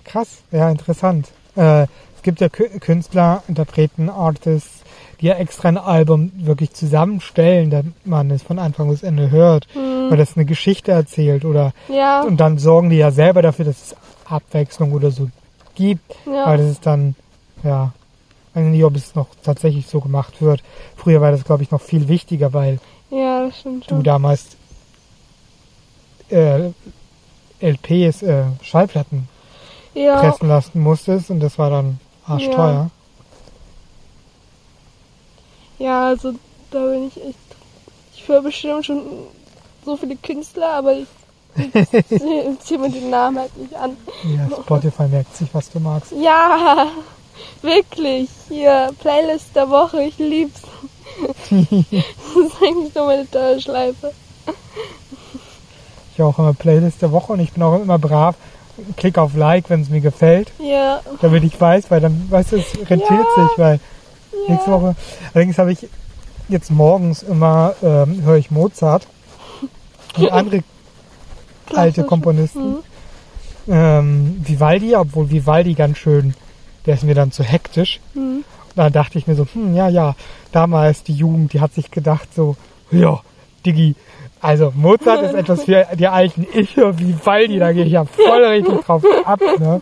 Krass, 0.04 0.44
ja, 0.52 0.70
interessant. 0.70 1.30
Äh, 1.56 1.84
es 2.16 2.22
gibt 2.24 2.42
ja 2.42 2.48
Kü- 2.48 2.80
Künstler, 2.80 3.44
Interpreten, 3.48 4.10
Artists, 4.10 4.82
die 5.22 5.28
ja 5.28 5.36
extra 5.36 5.70
ein 5.70 5.78
Album 5.78 6.32
wirklich 6.36 6.74
zusammenstellen, 6.74 7.70
damit 7.70 8.06
man 8.06 8.30
es 8.32 8.44
von 8.44 8.60
Anfang 8.60 8.90
bis 8.90 9.02
Ende 9.04 9.32
hört, 9.32 9.68
weil 9.74 10.18
das 10.18 10.36
eine 10.36 10.46
Geschichte 10.46 10.92
erzählt 10.92 11.46
oder 11.46 11.72
Ja, 11.88 12.22
und 12.22 12.38
dann 12.38 12.58
sorgen 12.58 12.90
die 12.90 12.98
ja 12.98 13.12
selber 13.12 13.42
dafür, 13.42 13.66
dass 13.66 13.78
es 13.82 13.96
Abwechslung 14.30 14.92
oder 14.92 15.12
so 15.12 15.30
gibt, 15.76 16.16
ja. 16.26 16.48
weil 16.48 16.58
das 16.58 16.68
ist 16.72 16.86
dann, 16.86 17.16
ja, 17.66 17.92
ich 18.50 18.56
weiß 18.56 18.66
nicht, 18.68 18.84
ob 18.84 18.96
es 18.96 19.16
noch 19.16 19.28
tatsächlich 19.44 19.88
so 19.88 20.00
gemacht 20.00 20.42
wird. 20.42 20.64
Früher 20.96 21.20
war 21.20 21.32
das, 21.32 21.44
glaube 21.44 21.64
ich, 21.64 21.72
noch 21.72 21.82
viel 21.82 22.08
wichtiger, 22.08 22.54
weil 22.54 22.80
ja, 23.10 23.50
du 23.88 24.02
damals 24.02 24.56
äh, 26.30 26.72
LPs, 27.60 28.24
äh, 28.24 28.46
Schallplatten 28.62 29.28
Ja, 29.94 30.20
pressen 30.20 30.48
lassen 30.48 30.80
musstest 30.80 31.30
und 31.30 31.40
das 31.40 31.58
war 31.58 31.70
dann 31.70 32.00
arschteuer. 32.26 32.90
ja, 35.80 36.08
also 36.08 36.34
da 36.72 36.86
bin 36.86 37.08
ich 37.08 37.18
echt. 37.18 37.38
Ich 38.16 38.28
höre 38.28 38.42
bestimmt 38.42 38.86
schon 38.86 39.02
so 39.84 39.98
viele 39.98 40.16
Künstler, 40.16 40.74
aber 40.76 40.94
ich 40.98 41.08
ziehe 42.60 42.80
mir 42.80 42.90
den 42.90 43.10
Namen 43.10 43.40
halt 43.40 43.56
nicht 43.58 43.76
an. 43.76 43.96
Ja. 44.24 44.50
Spotify 44.64 45.08
merkt 45.08 45.36
sich, 45.36 45.54
was 45.54 45.70
du 45.70 45.80
magst. 45.80 46.12
Ja, 46.12 46.88
wirklich. 47.62 48.30
Hier, 48.50 48.92
Playlist 49.00 49.56
der 49.56 49.70
Woche, 49.70 50.04
ich 50.04 50.18
lieb's. 50.18 50.62
das 51.50 51.62
ist 51.62 52.62
eigentlich 52.62 52.94
nur 52.96 53.06
meine 53.06 53.26
Dauerschleife. 53.26 54.12
Ich 56.14 56.22
auch 56.22 56.38
immer 56.40 56.54
Playlist 56.54 57.02
der 57.02 57.12
Woche 57.12 57.34
und 57.34 57.40
ich 57.40 57.52
bin 57.54 57.64
auch 57.64 57.80
immer 57.80 58.00
brav. 58.00 58.36
Klick 58.98 59.18
auf 59.18 59.36
Like, 59.36 59.70
wenn 59.70 59.82
es 59.82 59.90
mir 59.90 60.02
gefällt, 60.02 60.52
Ja, 60.60 61.00
damit 61.22 61.44
ich 61.46 61.60
weiß, 61.60 61.90
weil 61.90 62.02
dann, 62.02 62.30
weißt 62.30 62.52
du, 62.52 62.58
es 62.58 62.78
rentiert 62.90 63.10
Ja. 63.38 63.48
sich, 63.48 63.58
weil 63.58 63.80
nächste 64.50 64.70
ja. 64.70 64.76
Woche. 64.82 64.96
Allerdings 65.34 65.58
habe 65.58 65.72
ich 65.72 65.88
jetzt 66.50 66.72
morgens 66.72 67.24
immer, 67.24 67.74
ähm, 67.82 68.22
höre 68.24 68.36
ich 68.36 68.52
Mozart 68.52 69.08
und 70.18 70.30
andere 70.32 70.62
alte. 71.74 72.04
Komponisten. 72.04 72.76
Mhm. 73.66 73.74
Ähm, 73.74 74.42
Vivaldi, 74.46 74.96
obwohl 74.96 75.30
Vivaldi 75.30 75.74
ganz 75.74 75.98
schön, 75.98 76.34
der 76.86 76.96
ist 76.96 77.04
mir 77.04 77.16
dann 77.16 77.32
zu 77.32 77.44
hektisch. 77.44 78.00
Mhm. 78.14 78.44
Da 78.76 78.90
dachte 78.90 79.18
ich 79.18 79.28
mir 79.28 79.36
so, 79.36 79.48
hm, 79.54 79.76
ja, 79.76 79.88
ja, 79.88 80.16
damals 80.52 81.04
die 81.04 81.14
Jugend, 81.14 81.54
die 81.54 81.62
hat 81.62 81.74
sich 81.74 81.92
gedacht 81.92 82.34
so, 82.36 82.58
ja, 82.92 83.22
Diggi, 83.66 83.96
also 84.42 84.72
Mozart 84.76 85.24
ist 85.24 85.34
etwas 85.34 85.64
für 85.64 85.88
die 85.96 86.08
Alten. 86.08 86.46
Ich 86.54 86.76
höre 86.76 86.98
Vivaldi, 87.00 87.58
da 87.58 87.72
gehe 87.72 87.86
ich 87.86 87.94
ja 87.94 88.06
voll 88.06 88.44
richtig 88.46 88.82
drauf 88.82 89.04
ab. 89.26 89.40
Ne? 89.60 89.82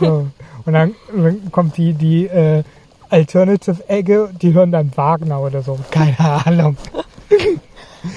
So. 0.00 0.28
Und 0.64 0.72
dann, 0.72 0.94
dann 1.14 1.52
kommt 1.52 1.76
die, 1.76 1.92
die 1.92 2.26
äh, 2.26 2.62
Alternative-Ecke, 3.10 4.30
die 4.40 4.52
hören 4.52 4.72
dann 4.72 4.90
Wagner 4.96 5.40
oder 5.40 5.62
so. 5.62 5.78
Keine 5.90 6.18
Ahnung. 6.18 6.76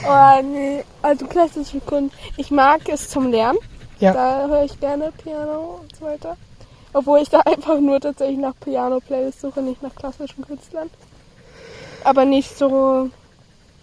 Oh 0.08 0.44
nee, 0.44 0.84
also 1.02 1.26
klassische 1.26 1.80
Kunst. 1.80 2.16
Ich 2.38 2.52
mag 2.52 2.82
es 2.88 3.10
zum 3.10 3.32
Lernen. 3.32 3.58
Ja. 4.00 4.14
Da 4.14 4.48
höre 4.48 4.64
ich 4.64 4.80
gerne 4.80 5.12
Piano 5.24 5.82
und 5.82 5.96
so 5.96 6.06
weiter. 6.06 6.38
Obwohl 6.94 7.20
ich 7.20 7.30
da 7.30 7.40
einfach 7.46 7.80
nur 7.80 8.00
tatsächlich 8.00 8.40
nach 8.40 8.54
Piano-Playlists 8.60 9.42
suche, 9.42 9.62
nicht 9.62 9.82
nach 9.82 9.96
klassischen 9.96 10.46
Künstlern. 10.46 10.90
Aber 12.04 12.26
nicht 12.26 12.58
so 12.58 13.10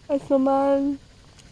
als 0.09 0.29
normalen. 0.29 0.99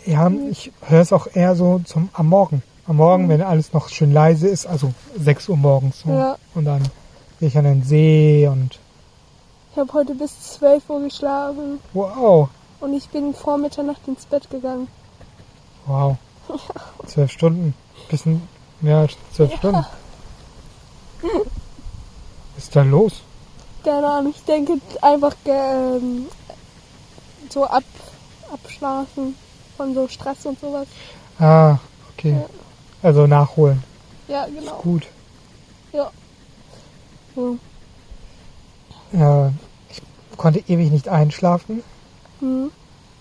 Ja, 0.05 0.31
ich 0.51 0.73
höre 0.83 1.01
es 1.01 1.13
auch 1.13 1.27
eher 1.33 1.57
so 1.57 1.81
zum 1.85 2.09
am 2.13 2.29
Morgen. 2.29 2.63
Am 2.89 2.97
Morgen, 2.97 3.29
wenn 3.29 3.43
alles 3.43 3.73
noch 3.73 3.89
schön 3.89 4.13
leise 4.13 4.47
ist, 4.47 4.67
also 4.67 4.93
6 5.19 5.49
Uhr 5.49 5.57
morgens. 5.57 6.03
So. 6.03 6.11
Ja. 6.11 6.37
Und 6.55 6.65
dann 6.65 6.83
gehe 7.41 7.49
ich 7.49 7.59
an 7.59 7.65
den 7.65 7.83
See 7.83 8.49
und 8.49 8.79
Ich 9.73 9.79
habe 9.79 9.93
heute 9.93 10.15
bis 10.15 10.55
12 10.55 10.89
Uhr 10.89 11.01
geschlafen 11.03 11.81
wow, 11.93 12.49
und 12.81 12.95
ich 12.95 13.09
bin 13.09 13.35
vor 13.35 13.59
Mitternacht 13.59 14.07
ins 14.07 14.25
Bett 14.27 14.49
gegangen. 14.51 14.87
wow. 15.87 16.17
Zwölf 17.07 17.33
Stunden. 17.33 17.75
Bisschen 18.09 18.43
mehr 18.81 18.99
als 18.99 19.17
zwölf 19.33 19.53
Stunden. 19.57 19.85
Was 22.55 22.65
ist 22.65 22.77
da 22.77 22.83
los? 22.83 23.23
Keine 23.85 24.07
Ahnung, 24.07 24.33
ich 24.35 24.43
denke 24.45 24.81
einfach 25.03 25.35
ähm, 25.45 26.27
so 27.51 27.65
ab, 27.65 27.85
abschlafen 28.53 29.37
von 29.77 29.95
so 29.95 30.09
Stress 30.09 30.47
und 30.47 30.59
sowas. 30.59 30.87
Ah, 31.39 31.79
okay. 32.13 32.33
Ja. 32.33 32.47
Also 33.03 33.27
nachholen. 33.27 33.83
Ja, 34.27 34.47
genau. 34.47 34.79
Gut. 34.79 35.07
Ja. 35.93 36.11
Ja. 39.13 39.47
Äh, 39.47 39.51
ich 39.91 40.03
konnte 40.37 40.63
ewig 40.67 40.91
nicht 40.91 41.09
einschlafen. 41.09 41.83
Hm. 42.41 42.71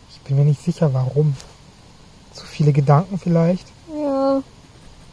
Ich 0.09 0.19
bin 0.21 0.37
mir 0.37 0.45
nicht 0.45 0.63
sicher, 0.63 0.93
warum. 0.93 1.35
Zu 2.33 2.45
viele 2.45 2.73
Gedanken 2.73 3.19
vielleicht. 3.19 3.67
ja. 3.93 4.41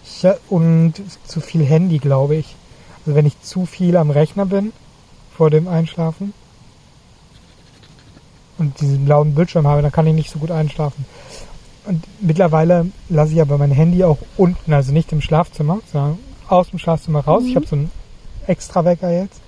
Ich, 0.04 0.26
und 0.48 0.94
zu 1.26 1.40
viel 1.40 1.64
Handy, 1.64 1.98
glaube 1.98 2.36
ich. 2.36 2.56
Also 3.04 3.16
wenn 3.16 3.26
ich 3.26 3.40
zu 3.40 3.66
viel 3.66 3.96
am 3.96 4.10
Rechner 4.10 4.46
bin 4.46 4.72
vor 5.36 5.50
dem 5.50 5.66
Einschlafen 5.66 6.32
und 8.58 8.80
diesen 8.80 9.04
blauen 9.04 9.34
Bildschirm 9.34 9.66
habe, 9.66 9.82
dann 9.82 9.92
kann 9.92 10.06
ich 10.06 10.14
nicht 10.14 10.30
so 10.30 10.38
gut 10.38 10.50
einschlafen. 10.50 11.04
Und 11.84 12.04
mittlerweile 12.20 12.86
lasse 13.08 13.32
ich 13.32 13.40
aber 13.40 13.58
mein 13.58 13.72
Handy 13.72 14.04
auch 14.04 14.18
unten, 14.36 14.72
also 14.72 14.92
nicht 14.92 15.10
im 15.12 15.20
Schlafzimmer, 15.20 15.80
sondern 15.90 16.18
aus 16.48 16.70
dem 16.70 16.78
Schlafzimmer 16.78 17.20
raus. 17.24 17.42
Ich 17.44 17.56
habe 17.56 17.66
so 17.66 17.74
einen 17.74 17.90
extra 18.46 18.84
Wecker 18.84 19.10
jetzt. 19.10 19.40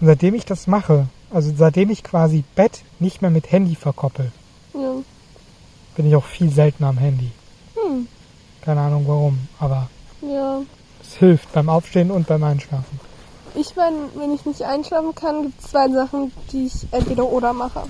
Und 0.00 0.06
seitdem 0.06 0.34
ich 0.34 0.44
das 0.44 0.68
mache, 0.68 1.08
also 1.32 1.52
seitdem 1.56 1.90
ich 1.90 2.04
quasi 2.04 2.44
Bett 2.54 2.82
nicht 3.00 3.20
mehr 3.20 3.30
mit 3.30 3.50
Handy 3.50 3.74
verkoppel, 3.74 4.30
ja. 4.74 4.92
bin 5.96 6.06
ich 6.06 6.14
auch 6.14 6.24
viel 6.24 6.50
seltener 6.50 6.88
am 6.88 6.98
Handy. 6.98 7.32
Hm. 7.74 8.06
Keine 8.60 8.80
Ahnung 8.80 9.04
warum, 9.08 9.38
aber 9.58 9.88
Ja. 10.22 10.60
Es 11.08 11.14
hilft 11.16 11.52
beim 11.52 11.68
Aufstehen 11.68 12.10
und 12.10 12.26
beim 12.26 12.42
Einschlafen. 12.44 13.00
Ich, 13.54 13.76
wenn, 13.76 13.94
wenn 14.20 14.34
ich 14.34 14.44
nicht 14.44 14.62
einschlafen 14.62 15.14
kann, 15.14 15.42
gibt 15.42 15.60
es 15.60 15.70
zwei 15.70 15.88
Sachen, 15.88 16.32
die 16.52 16.66
ich 16.66 16.74
entweder 16.92 17.24
oder 17.24 17.52
mache. 17.52 17.84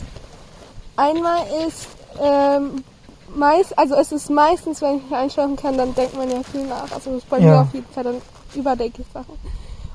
Einmal 0.97 1.41
ist, 1.67 1.89
ähm, 2.23 2.85
meist, 3.35 3.77
also 3.79 3.95
es 3.97 4.13
ist 4.13 4.31
meistens, 4.31 4.81
wenn 4.81 4.97
ich 4.97 5.03
nicht 5.03 5.13
einschlafen 5.15 5.57
kann, 5.57 5.77
dann 5.77 5.95
denkt 5.95 6.17
man 6.17 6.31
ja 6.31 6.43
viel 6.45 6.67
nach. 6.67 6.91
Also 6.93 7.11
das 7.11 7.19
ist 7.19 7.31
bei 7.31 7.39
Ja. 7.41 7.47
mir 7.47 7.61
auf 7.63 7.75
jeden 7.75 7.87
Fall, 7.93 8.05
dann 8.05 8.23
überdenke 8.55 9.03
ich 9.03 9.09
Sachen. 9.13 9.35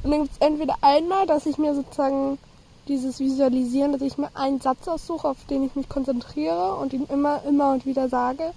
Und 0.03 0.11
dann 0.11 0.23
gibt 0.23 0.33
es 0.33 0.45
entweder 0.45 0.75
einmal, 0.81 1.25
dass 1.25 1.45
ich 1.45 1.57
mir 1.57 1.73
sozusagen 1.73 2.37
dieses 2.87 3.19
Visualisieren, 3.19 3.93
dass 3.93 4.01
ich 4.01 4.17
mir 4.17 4.29
einen 4.33 4.59
Satz 4.59 4.87
aussuche, 4.87 5.29
auf 5.29 5.37
den 5.49 5.63
ich 5.63 5.75
mich 5.75 5.87
konzentriere 5.87 6.75
und 6.75 6.91
ihn 6.93 7.05
immer, 7.05 7.41
immer 7.47 7.71
und 7.71 7.85
wieder 7.85 8.09
sage. 8.09 8.51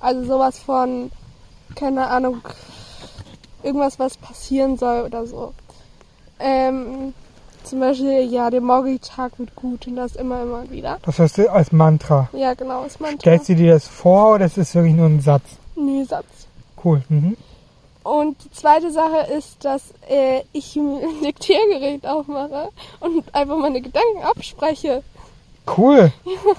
Also 0.00 0.24
sowas 0.24 0.58
von, 0.58 1.12
keine 1.74 2.08
Ahnung, 2.08 2.40
irgendwas, 3.66 3.98
was 3.98 4.16
passieren 4.16 4.78
soll 4.78 5.02
oder 5.02 5.26
so. 5.26 5.52
Ähm, 6.38 7.12
zum 7.64 7.80
Beispiel, 7.80 8.22
ja, 8.32 8.48
der 8.50 8.60
morgige 8.60 9.00
Tag 9.00 9.38
wird 9.38 9.54
gut 9.56 9.86
und 9.88 9.96
das 9.96 10.14
immer, 10.14 10.42
immer 10.42 10.70
wieder. 10.70 10.98
Das 11.02 11.18
hörst 11.18 11.38
du 11.38 11.50
als 11.50 11.72
Mantra. 11.72 12.28
Ja, 12.32 12.54
genau, 12.54 12.84
ist 12.84 13.00
mein 13.00 13.18
Stellst 13.18 13.48
du 13.48 13.56
dir 13.56 13.74
das 13.74 13.88
vor 13.88 14.34
oder 14.34 14.46
ist 14.46 14.56
es 14.56 14.74
wirklich 14.74 14.94
nur 14.94 15.06
ein 15.06 15.20
Satz? 15.20 15.44
Nee, 15.74 16.04
Satz. 16.04 16.26
Cool. 16.82 17.02
Mhm. 17.08 17.36
Und 18.04 18.36
die 18.44 18.52
zweite 18.52 18.92
Sache 18.92 19.32
ist, 19.32 19.64
dass 19.64 19.92
äh, 20.08 20.42
ich 20.52 20.76
ein 20.76 21.22
Diktiergerät 21.24 22.06
aufmache 22.06 22.68
und 23.00 23.34
einfach 23.34 23.56
meine 23.56 23.80
Gedanken 23.80 24.22
abspreche. 24.22 25.02
Cool. 25.76 26.12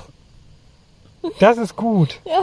Das 1.39 1.58
ist 1.58 1.76
gut. 1.76 2.22
Ja. 2.24 2.41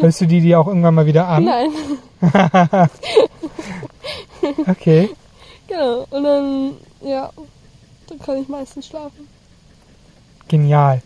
Hörst 0.00 0.20
du 0.20 0.26
die 0.26 0.40
die 0.40 0.54
auch 0.56 0.66
irgendwann 0.66 0.94
mal 0.94 1.06
wieder 1.06 1.28
an? 1.28 1.44
Nein, 1.44 1.70
Okay. 4.68 5.10
genau. 5.68 6.06
Und 6.10 6.24
dann, 6.24 6.72
ja, 7.02 7.30
dann 8.08 8.18
kann 8.18 8.42
ich 8.42 8.48
meistens 8.48 8.86
schlafen. 8.86 9.28
Genial. 10.48 11.02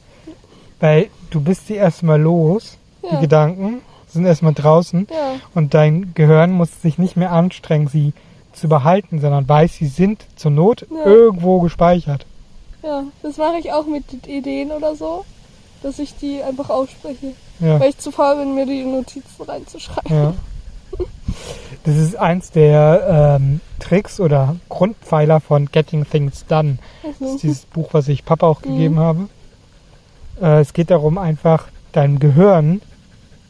Weil 0.80 1.08
du 1.30 1.40
bist 1.40 1.66
sie 1.66 1.74
erstmal 1.74 2.20
los, 2.20 2.78
die 3.02 3.14
Ja, 3.14 3.20
Gedanken 3.20 3.82
sind 4.08 4.24
erstmal 4.24 4.54
draußen 4.54 5.06
ja, 5.10 5.34
und 5.54 5.74
dein 5.74 6.12
Gehirn 6.14 6.52
muss 6.52 6.80
sich 6.82 6.98
nicht 6.98 7.16
mehr 7.16 7.32
anstrengen, 7.32 7.88
sie 7.88 8.12
zu 8.52 8.68
behalten, 8.68 9.20
sondern 9.20 9.46
weiß, 9.48 9.74
sie 9.74 9.86
sind 9.86 10.24
zur 10.36 10.50
Not 10.50 10.86
Ja. 10.90 11.04
irgendwo 11.04 11.60
gespeichert. 11.60 12.24
ja. 12.82 13.04
Das 13.22 13.36
mache 13.36 13.58
ich 13.58 13.72
auch 13.72 13.86
mit 13.86 14.26
Ideen 14.26 14.70
oder 14.70 14.96
so, 14.96 15.24
dass 15.82 15.98
ich 15.98 16.14
die 16.16 16.42
einfach 16.42 16.70
ausspreche. 16.70 17.34
Ja. 17.60 17.80
Weil 17.80 17.90
ich 17.90 17.98
zu 17.98 18.10
faul 18.10 18.36
bin, 18.36 18.54
mir 18.54 18.66
die 18.66 18.84
Notizen 18.84 19.42
reinzuschreiben. 19.46 20.10
Ja. 20.12 20.34
Das 21.84 21.94
ist 21.96 22.16
eins 22.16 22.50
der 22.50 23.38
ähm, 23.40 23.60
Tricks 23.78 24.18
oder 24.18 24.56
Grundpfeiler 24.68 25.38
von 25.40 25.66
Getting 25.70 26.04
Things 26.08 26.44
Done. 26.46 26.78
Das 27.04 27.12
Also, 27.20 27.34
ist 27.36 27.42
dieses 27.44 27.60
Buch, 27.66 27.90
was 27.92 28.08
ich 28.08 28.24
Papa 28.24 28.46
auch 28.48 28.60
Mhm. 28.62 28.68
gegeben 28.72 28.98
habe. 28.98 29.28
Äh, 30.42 30.60
es 30.62 30.72
geht 30.72 30.90
darum, 30.90 31.16
einfach 31.16 31.68
dein 31.92 32.18
Gehirn 32.18 32.82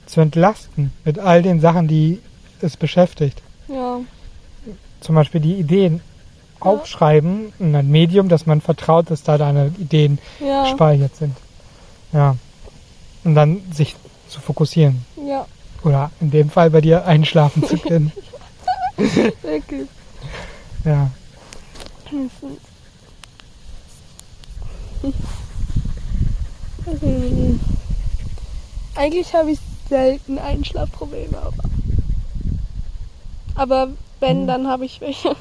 zu 0.04 0.20
entlasten 0.20 0.92
mit 1.04 1.18
all 1.18 1.40
den 1.42 1.60
Sachen, 1.60 1.88
die 1.88 2.20
es 2.60 2.76
beschäftigt. 2.76 3.40
ja, 3.68 4.00
Zum 5.00 5.14
Beispiel 5.14 5.40
die 5.40 5.54
Ideen 5.54 6.00
Ja. 6.62 6.70
aufschreiben 6.72 7.54
in 7.58 7.74
ein 7.74 7.88
Medium, 7.90 8.28
dass 8.28 8.44
man 8.44 8.60
vertraut, 8.60 9.10
dass 9.10 9.22
da 9.22 9.38
deine 9.38 9.68
Ideen 9.78 10.18
ja, 10.40 10.64
gespeichert 10.64 11.16
sind. 11.16 11.36
Ja. 12.12 12.36
Und 13.26 13.34
dann 13.34 13.60
sich 13.72 13.96
zu 14.28 14.40
fokussieren. 14.40 15.04
ja, 15.26 15.46
Oder 15.82 16.12
in 16.20 16.30
dem 16.30 16.48
Fall 16.48 16.70
bei 16.70 16.80
dir 16.80 17.06
einschlafen 17.06 17.66
zu 17.66 17.76
können. 17.76 18.12
wirklich. 19.42 19.88
Ja. 20.84 21.10
Hm. 22.08 22.30
Eigentlich 28.94 29.34
habe 29.34 29.50
ich 29.50 29.58
selten 29.88 30.38
Einschlafprobleme, 30.38 31.36
aber. 31.36 31.64
Aber 33.56 33.88
wenn, 34.20 34.46
dann 34.46 34.68
habe 34.68 34.84
ich 34.84 35.00
welche. 35.00 35.34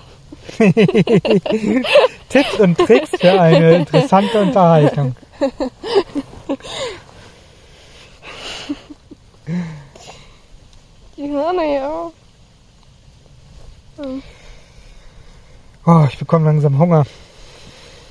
Tipps 2.30 2.60
und 2.60 2.80
Tricks 2.80 3.12
für 3.20 3.40
eine 3.40 3.76
interessante 3.76 4.42
Unterhaltung. 4.42 5.16
Ja, 11.18 11.54
naja. 11.54 12.12
Hm. 13.98 14.24
Oh, 15.86 16.06
ich 16.10 16.18
bekomme 16.18 16.46
langsam 16.46 16.78
Hunger. 16.78 17.06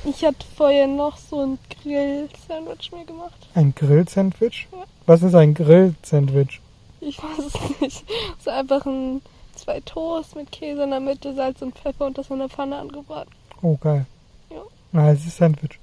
Ich 0.04 0.24
hatte 0.24 0.46
vorher 0.56 0.86
noch 0.86 1.16
so 1.16 1.44
ein 1.44 1.58
Grill-Sandwich 1.82 2.92
mir 2.92 3.04
gemacht. 3.04 3.48
Ein 3.54 3.74
Grill-Sandwich? 3.74 4.68
Ja. 4.72 4.84
Was 5.06 5.22
ist 5.22 5.34
ein 5.34 5.54
Grill-Sandwich? 5.54 6.60
Ich 7.00 7.22
weiß 7.22 7.38
es 7.38 7.80
nicht. 7.80 8.04
So 8.42 8.50
einfach 8.50 8.86
ein, 8.86 9.20
zwei 9.54 9.80
Toast 9.80 10.36
mit 10.36 10.52
Käse 10.52 10.84
in 10.84 10.90
der 10.90 11.00
Mitte, 11.00 11.34
Salz 11.34 11.60
und 11.62 11.76
Pfeffer 11.76 12.06
und 12.06 12.16
das 12.16 12.30
in 12.30 12.38
der 12.38 12.48
Pfanne 12.48 12.78
angebraten. 12.78 13.30
Oh, 13.60 13.76
geil. 13.76 14.06
Ja. 14.50 14.62
Na, 14.92 15.10
es 15.10 15.26
ist 15.26 15.36
Sandwich. 15.36 15.78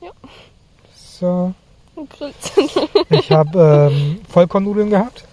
Ja. 0.00 0.10
So. 0.94 1.52
Ein 1.96 2.08
Grill-Sandwich. 2.08 2.90
Ich 3.10 3.32
habe 3.32 3.90
ähm, 3.92 4.20
Vollkornnudeln 4.28 4.90
gehabt. 4.90 5.24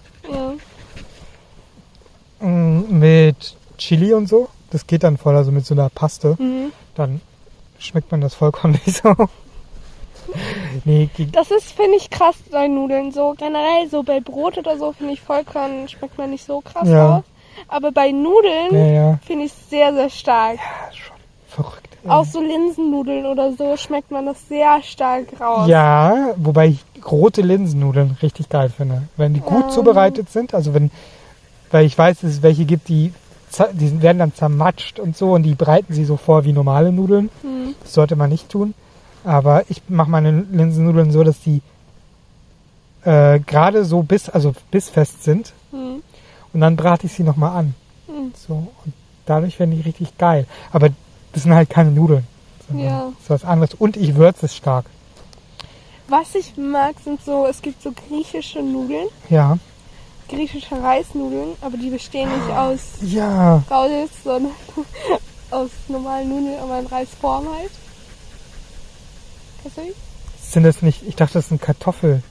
Mit 2.98 3.56
Chili 3.78 4.12
und 4.14 4.28
so. 4.28 4.48
Das 4.70 4.86
geht 4.86 5.02
dann 5.04 5.16
voll, 5.16 5.36
also 5.36 5.52
mit 5.52 5.64
so 5.66 5.74
einer 5.74 5.88
Paste. 5.88 6.36
Mhm. 6.38 6.72
Dann 6.94 7.20
schmeckt 7.78 8.10
man 8.10 8.20
das 8.20 8.34
Vollkorn 8.34 8.72
nicht 8.72 8.96
so. 9.02 9.14
nee, 10.84 11.08
Das 11.32 11.50
ist, 11.50 11.72
finde 11.72 11.96
ich, 11.96 12.10
krass 12.10 12.36
bei 12.50 12.68
Nudeln. 12.68 13.12
So 13.12 13.34
generell, 13.36 13.88
so 13.90 14.02
bei 14.02 14.20
Brot 14.20 14.58
oder 14.58 14.76
so, 14.78 14.92
finde 14.92 15.12
ich 15.12 15.20
Vollkorn 15.20 15.88
schmeckt 15.88 16.18
man 16.18 16.30
nicht 16.30 16.44
so 16.44 16.60
krass 16.60 16.88
Ja. 16.88 17.16
raus. 17.16 17.24
Aber 17.68 17.90
bei 17.90 18.10
Nudeln 18.12 18.72
ja, 18.72 18.86
ja. 18.86 19.18
finde 19.24 19.46
ich 19.46 19.52
es 19.52 19.70
sehr, 19.70 19.92
sehr 19.94 20.10
stark. 20.10 20.56
Ja, 20.56 20.92
schon 20.92 21.16
verrückt. 21.48 21.88
ey. 22.04 22.10
Auch 22.10 22.24
so 22.24 22.40
Linsennudeln 22.40 23.24
oder 23.24 23.52
so 23.54 23.76
schmeckt 23.78 24.10
man 24.10 24.26
das 24.26 24.46
sehr 24.48 24.82
stark 24.82 25.40
raus. 25.40 25.66
Ja, 25.68 26.34
wobei 26.36 26.66
ich 26.68 26.84
rote 27.10 27.40
Linsennudeln 27.40 28.18
richtig 28.20 28.48
geil 28.50 28.68
finde. 28.68 29.04
Wenn 29.16 29.32
die 29.32 29.40
gut 29.40 29.72
zubereitet 29.72 30.28
sind, 30.30 30.52
also 30.52 30.74
wenn, 30.74 30.90
weil 31.70 31.86
ich 31.86 31.96
weiß, 31.96 32.20
dass 32.20 32.30
es 32.30 32.42
welche 32.42 32.64
gibt, 32.64 32.88
die 32.88 33.12
die 33.72 34.02
werden 34.02 34.18
dann 34.18 34.34
zermatscht 34.34 34.98
und 34.98 35.16
so 35.16 35.32
und 35.32 35.42
die 35.42 35.54
bereiten 35.54 35.94
sie 35.94 36.04
so 36.04 36.16
vor 36.16 36.44
wie 36.44 36.52
normale 36.52 36.92
Nudeln. 36.92 37.30
Hm. 37.42 37.74
Das 37.80 37.94
sollte 37.94 38.16
man 38.16 38.30
nicht 38.30 38.48
tun. 38.48 38.74
Aber 39.24 39.64
ich 39.68 39.82
mache 39.88 40.10
meine 40.10 40.30
Linsennudeln 40.30 41.10
so, 41.10 41.24
dass 41.24 41.40
die 41.40 41.62
äh, 43.04 43.40
gerade 43.40 43.84
so 43.84 44.02
bis, 44.02 44.28
also 44.28 44.52
bissfest 44.70 45.24
sind. 45.24 45.52
Hm. 45.70 46.02
Und 46.52 46.60
dann 46.60 46.76
brate 46.76 47.06
ich 47.06 47.12
sie 47.12 47.22
nochmal 47.22 47.56
an. 47.56 47.74
Hm. 48.06 48.32
So. 48.46 48.54
Und 48.84 48.92
dadurch 49.26 49.58
werden 49.58 49.70
die 49.72 49.80
richtig 49.80 50.18
geil. 50.18 50.46
Aber 50.72 50.90
das 51.32 51.44
sind 51.44 51.54
halt 51.54 51.70
keine 51.70 51.90
Nudeln. 51.90 52.26
sondern 52.66 52.86
Ja. 52.86 53.00
Das 53.14 53.22
ist 53.22 53.30
was 53.30 53.44
anderes. 53.44 53.74
Und 53.74 53.96
ich 53.96 54.16
würze 54.16 54.46
es 54.46 54.56
stark. 54.56 54.86
Was 56.08 56.34
ich 56.34 56.56
mag, 56.56 56.94
sind 57.02 57.20
so, 57.24 57.46
es 57.46 57.62
gibt 57.62 57.82
so 57.82 57.92
griechische 57.92 58.62
Nudeln, 58.62 59.08
Ja. 59.28 59.58
Griechische 60.28 60.82
Reisnudeln, 60.82 61.56
aber 61.60 61.76
die 61.76 61.90
bestehen 61.90 62.28
nicht 62.28 62.50
aus 62.56 62.80
Ja. 63.02 63.62
Reis, 63.70 64.08
sondern 64.24 64.52
aus 65.50 65.70
normalen 65.88 66.28
Nudeln, 66.28 66.58
aber 66.60 66.78
in 66.80 66.86
Reisform 66.86 67.46
halt. 67.48 67.70
Kennst 69.62 69.78
du 69.78 69.82
die? 69.82 69.94
Sind 70.42 70.62
das 70.64 70.82
nicht, 70.82 71.02
ich 71.06 71.16
dachte, 71.16 71.34
das 71.34 71.48
sind 71.48 71.60
Kartoffeln. 71.60 72.22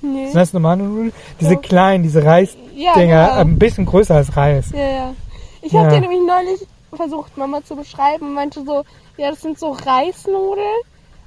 Nee. 0.00 0.26
Sind 0.26 0.36
das 0.36 0.52
normale 0.52 0.82
Nudeln? 0.82 1.12
Diese 1.40 1.54
Ja. 1.54 1.60
kleinen, 1.60 2.02
diese 2.02 2.24
Reisdinger, 2.24 2.72
Ja, 2.74 2.94
genau. 2.94 3.32
ein 3.40 3.58
bisschen 3.58 3.86
größer 3.86 4.16
als 4.16 4.36
Reis. 4.36 4.70
Ja, 4.72 4.80
ja. 4.88 5.14
Ich 5.62 5.72
habe 5.74 5.86
Ja. 5.86 5.94
dir 5.94 6.00
nämlich 6.00 6.20
neulich 6.26 6.66
versucht, 6.94 7.36
Mama 7.36 7.62
zu 7.64 7.76
beschreiben 7.76 8.26
und 8.26 8.34
meinte 8.34 8.64
so, 8.64 8.84
ja, 9.16 9.30
das 9.30 9.40
sind 9.42 9.58
so 9.58 9.70
Reisnudeln, 9.70 10.80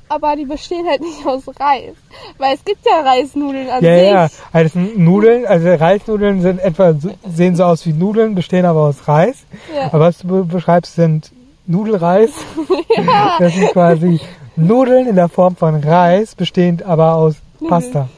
aber 0.09 0.35
die 0.35 0.45
bestehen 0.45 0.85
halt 0.87 1.01
nicht 1.01 1.25
aus 1.25 1.43
Reis. 1.59 1.93
Weil 2.37 2.55
es 2.55 2.63
gibt 2.65 2.85
ja 2.85 3.01
Reisnudeln 3.01 3.69
an 3.69 3.83
Ja, 3.83 3.97
sich. 3.97 4.09
ja. 4.09 4.27
Also 4.53 4.79
Nudeln, 4.79 5.45
also 5.45 5.67
Reisnudeln 5.73 6.41
sind 6.41 6.59
etwa, 6.59 6.93
sehen 7.27 7.55
so 7.55 7.63
aus 7.63 7.85
wie 7.85 7.93
Nudeln, 7.93 8.35
bestehen 8.35 8.65
aber 8.65 8.81
aus 8.81 9.07
Reis. 9.07 9.37
Ja. 9.75 9.87
Aber 9.87 9.99
was 10.01 10.19
du 10.19 10.27
be- 10.27 10.43
beschreibst, 10.43 10.95
sind 10.95 11.31
Nudelreis. 11.67 12.31
Das 13.39 13.53
sind 13.53 13.71
quasi 13.71 14.19
Nudeln 14.55 15.07
in 15.07 15.15
der 15.15 15.27
Form 15.27 15.55
von 15.55 15.75
Reis, 15.83 16.33
bestehend 16.35 16.83
aber 16.83 17.15
aus 17.15 17.35
Pasta. 17.67 18.07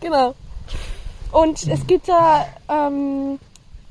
Genau. 0.00 0.34
Und 1.32 1.66
es 1.66 1.86
gibt 1.86 2.08
da, 2.08 2.46
ähm, 2.68 3.38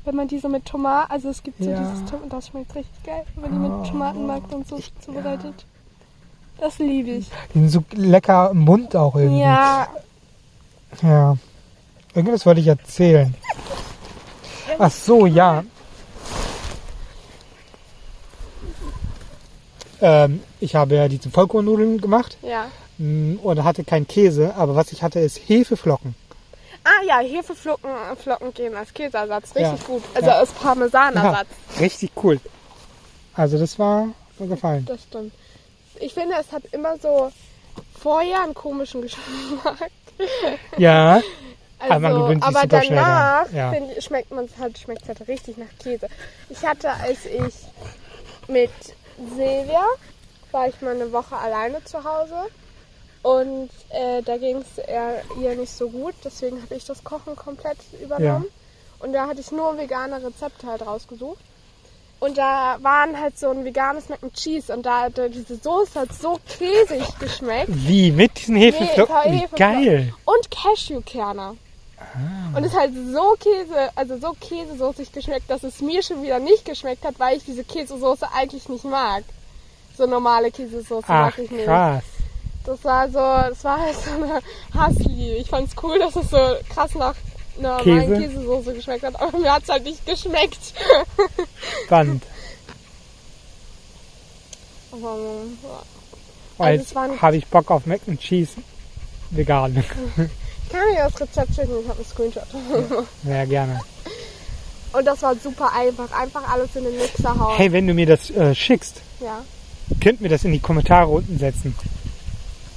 wenn 0.04 0.14
man 0.16 0.28
die 0.28 0.38
so 0.38 0.48
mit 0.48 0.64
Tomaten, 0.64 1.10
also 1.12 1.28
es 1.28 1.42
gibt 1.42 1.62
so 1.62 1.68
Ja. 1.70 1.78
dieses 1.78 2.04
Tomaten, 2.10 2.30
das 2.30 2.48
schmeckt 2.48 2.74
richtig 2.74 3.02
geil, 3.04 3.24
wenn 3.36 3.50
man 3.50 3.60
die 3.60 3.74
Oh. 3.74 3.78
mit 3.80 3.90
Tomatenmark 3.90 4.42
und 4.52 4.66
so 4.68 4.78
zubereitet. 5.00 5.64
Das 6.58 6.78
liebe 6.78 7.10
ich. 7.10 7.26
Die 7.54 7.58
sind 7.60 7.68
so 7.70 7.84
lecker 7.92 8.50
im 8.52 8.60
Mund 8.60 8.96
auch 8.96 9.14
irgendwie. 9.16 9.40
Ja, 9.42 9.88
Ja. 11.02 11.36
Irgendwas 12.14 12.46
wollte 12.46 12.60
ich 12.60 12.66
erzählen. 12.68 13.34
Ach 14.78 14.90
so, 14.90 15.26
ja. 15.26 15.64
Ähm, 20.00 20.42
ich 20.60 20.74
habe 20.74 20.94
ja 20.94 21.08
diese 21.08 21.30
Vollkornnudeln 21.30 22.00
gemacht 22.00 22.36
ja. 22.42 22.66
mm, 22.98 23.36
und 23.42 23.64
hatte 23.64 23.82
keinen 23.84 24.06
Käse, 24.06 24.54
aber 24.56 24.74
was 24.76 24.92
ich 24.92 25.02
hatte 25.02 25.20
ist 25.20 25.38
Hefeflocken. 25.48 26.14
Ah 26.84 27.02
ja, 27.06 27.18
Hefeflocken 27.18 27.90
Flocken 28.22 28.52
gehen 28.54 28.74
als 28.76 28.92
Käseersatz. 28.94 29.54
Richtig 29.56 29.80
Ja. 29.80 29.86
gut. 29.86 30.02
Also 30.14 30.28
Ja. 30.28 30.38
als 30.38 30.52
Parmesanersatz. 30.52 31.48
richtig 31.80 32.10
cool. 32.22 32.38
Also 33.34 33.58
das 33.58 33.78
war 33.78 34.08
mir 34.38 34.48
gefallen. 34.48 34.84
Das 34.86 35.02
stimmt. 35.02 35.32
Ich 36.00 36.14
finde, 36.14 36.36
es 36.40 36.52
hat 36.52 36.62
immer 36.72 36.98
so 36.98 37.30
vorher 38.00 38.42
einen 38.42 38.54
komischen 38.54 39.02
Geschmack. 39.02 39.90
Ja, 40.76 41.20
Also, 41.78 41.92
Aber 41.92 42.00
man 42.00 42.14
gewöhnt 42.14 42.44
sich 42.44 42.56
aber 42.56 42.66
danach 42.66 43.52
ja. 43.52 43.70
find, 43.70 44.02
schmeckt 44.02 44.30
man 44.30 44.48
halt, 44.58 44.78
schmeckt 44.78 45.08
halt 45.08 45.28
richtig 45.28 45.58
nach 45.58 45.66
Käse. 45.78 46.08
Ich 46.48 46.64
hatte, 46.64 46.90
als 46.90 47.26
ich 47.26 47.54
mit 48.48 48.70
Silvia 49.36 49.84
war 50.52 50.68
ich 50.68 50.80
mal 50.80 50.94
eine 50.94 51.12
Woche 51.12 51.36
alleine 51.36 51.84
zu 51.84 52.02
Hause 52.02 52.46
und 53.22 53.68
äh, 53.90 54.22
da 54.22 54.38
ging 54.38 54.58
es 54.58 54.82
ihr 55.38 55.54
nicht 55.54 55.72
so 55.72 55.90
gut, 55.90 56.14
deswegen 56.24 56.62
habe 56.62 56.74
ich 56.76 56.84
das 56.86 57.04
Kochen 57.04 57.36
komplett 57.36 57.78
übernommen. 58.00 58.46
Und 59.00 59.12
da 59.12 59.26
hatte 59.26 59.40
ich 59.40 59.52
nur 59.52 59.76
vegane 59.76 60.22
Rezepte 60.24 60.66
halt 60.66 60.86
rausgesucht. 60.86 61.40
Und 62.18 62.38
da 62.38 62.78
waren 62.80 63.20
halt 63.20 63.38
so 63.38 63.50
ein 63.50 63.64
veganes 63.64 64.08
Mac 64.08 64.22
and 64.22 64.32
Cheese 64.34 64.72
und 64.72 64.86
da 64.86 65.02
hatte 65.02 65.28
diese 65.28 65.56
Soße 65.56 66.00
hat 66.00 66.12
so 66.14 66.38
käsig 66.48 67.04
geschmeckt. 67.18 67.68
wie 67.68 68.10
mit 68.10 68.38
diesen 68.38 68.56
Hefeflocken? 68.56 69.14
Nee, 69.26 69.38
Hefeflocken. 69.40 69.56
geil. 69.58 70.14
Und 70.24 70.50
Cashewkerne. 70.50 71.56
Und 72.54 72.64
es 72.64 72.74
halt 72.74 72.92
so 72.94 73.36
Käse, 73.38 73.90
also 73.94 74.16
so 74.18 74.34
käsesoßig 74.40 75.12
geschmeckt, 75.12 75.50
dass 75.50 75.62
es 75.62 75.80
mir 75.80 76.02
schon 76.02 76.22
wieder 76.22 76.38
nicht 76.38 76.64
geschmeckt 76.64 77.04
hat, 77.04 77.18
weil 77.18 77.36
ich 77.36 77.44
diese 77.44 77.64
Käsesoße 77.64 78.26
eigentlich 78.34 78.68
nicht 78.68 78.84
mag. 78.84 79.24
So 79.96 80.06
normale 80.06 80.50
Käsesoße 80.50 81.06
Ach, 81.08 81.26
mag 81.26 81.38
ich 81.38 81.50
nicht. 81.50 81.64
krass. 81.64 82.02
Das 82.64 82.82
war 82.84 83.08
so, 83.08 83.18
das 83.18 83.62
war 83.64 83.78
halt 83.80 83.96
so 83.96 84.10
eine 84.10 84.40
Hassliebe. 84.74 85.36
Ich 85.36 85.48
fand's 85.48 85.74
cool, 85.82 85.98
dass 85.98 86.16
es 86.16 86.30
so 86.30 86.38
krass 86.72 86.94
nach 86.94 87.14
einer 87.58 87.78
normalen 87.78 88.14
Käse? 88.14 88.22
Käsesoße 88.22 88.74
geschmeckt 88.74 89.04
hat, 89.04 89.20
aber 89.20 89.38
mir 89.38 89.52
hat's 89.54 89.68
halt 89.68 89.84
nicht 89.84 90.04
geschmeckt. 90.06 90.74
Spannend. 91.86 92.22
Ja. 94.92 95.82
Also 96.58 97.20
habe 97.20 97.36
ich 97.36 97.46
Bock 97.48 97.70
auf 97.70 97.86
Mac 97.86 98.00
and 98.08 98.18
Cheese 98.20 98.52
vegan. 99.30 99.76
Ich 99.76 100.72
kann 100.72 100.80
mir 100.92 100.96
das 101.08 101.20
Rezept 101.20 101.54
schicken, 101.54 101.72
ich 101.82 101.88
habe 101.88 101.98
einen 101.98 102.06
Screenshot. 102.08 102.44
Sehr 103.24 103.46
gerne. 103.46 103.80
Und 104.92 105.04
das 105.04 105.20
war 105.22 105.34
super 105.36 105.72
einfach. 105.74 106.10
Einfach 106.12 106.48
alles 106.50 106.74
in 106.74 106.84
den 106.84 106.96
Mixer 106.96 107.38
hauen. 107.38 107.56
Hey, 107.56 107.70
wenn 107.72 107.86
du 107.86 107.92
mir 107.94 108.06
das 108.06 108.30
äh, 108.30 108.54
schickst, 108.54 109.00
Ja. 109.20 109.44
könnt 110.00 110.20
mir 110.22 110.28
das 110.30 110.44
in 110.44 110.52
die 110.52 110.58
Kommentare 110.60 111.06
unten 111.08 111.38
setzen. 111.38 111.74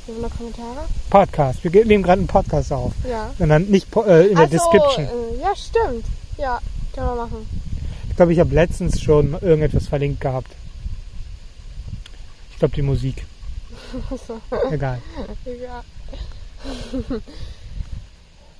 Hier 0.05 0.15
sind 0.15 0.21
noch 0.23 0.35
Kommentare? 0.37 0.85
Podcast. 1.09 1.63
Wir 1.63 1.85
nehmen 1.85 2.03
gerade 2.03 2.19
einen 2.19 2.27
Podcast 2.27 2.73
auf. 2.73 2.91
Ja. 3.09 3.31
Und 3.39 3.47
dann 3.49 3.65
nicht 3.67 3.89
po- 3.89 4.03
äh, 4.03 4.27
in 4.27 4.35
der 4.35 4.45
Ach 4.45 4.51
so, 4.51 4.57
Description. 4.71 5.05
äh, 5.05 5.41
ja, 5.41 5.55
stimmt. 5.55 6.05
Ja, 6.37 6.59
können 6.93 7.07
wir 7.07 7.15
machen. 7.15 7.49
Ich 8.19 8.21
glaube, 8.21 8.33
ich 8.33 8.39
habe 8.41 8.53
letztens 8.53 9.01
schon 9.01 9.31
irgendetwas 9.31 9.87
verlinkt 9.87 10.19
gehabt. 10.19 10.51
Ich 12.51 12.59
glaube, 12.59 12.75
die 12.75 12.81
Musik. 12.81 13.25
Egal. 14.71 15.01
ja. 15.45 15.81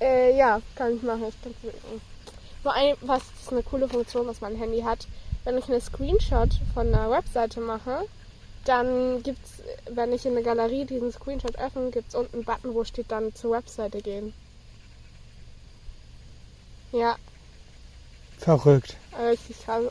äh, 0.00 0.34
ja, 0.34 0.62
kann 0.74 0.96
ich 0.96 1.02
machen. 1.02 1.24
Ich 1.28 1.34
drücken. 1.42 2.00
Vor 2.62 2.74
allem, 2.74 2.96
was 3.02 3.20
ist 3.38 3.52
eine 3.52 3.62
coole 3.62 3.86
Funktion, 3.86 4.26
was 4.26 4.40
mein 4.40 4.56
Handy 4.56 4.80
hat. 4.80 5.06
Wenn 5.44 5.58
ich 5.58 5.68
einen 5.68 5.82
Screenshot 5.82 6.58
von 6.72 6.86
einer 6.86 7.10
Webseite 7.10 7.60
mache, 7.60 8.06
dann 8.64 9.22
gibt's, 9.22 9.62
wenn 9.90 10.14
ich 10.14 10.24
in 10.24 10.32
eine 10.32 10.42
Galerie 10.42 10.86
diesen 10.86 11.12
Screenshot 11.12 11.58
öffne, 11.58 11.90
gibt's 11.90 12.14
unten 12.14 12.36
einen 12.36 12.44
Button, 12.46 12.72
wo 12.72 12.84
steht 12.84 13.10
dann 13.10 13.34
zur 13.34 13.50
Webseite 13.50 14.00
gehen. 14.00 14.32
Ja, 16.92 17.16
Verrückt. 18.40 18.96
richtig 19.18 19.64
krass. 19.64 19.84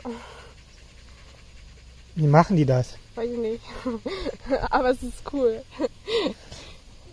Wie 2.16 2.26
machen 2.26 2.56
die 2.56 2.66
das? 2.66 2.96
Weiß 3.14 3.30
ich 3.30 3.38
nicht. 3.38 3.62
Aber 4.70 4.90
es 4.90 5.02
ist 5.02 5.22
cool. 5.32 5.62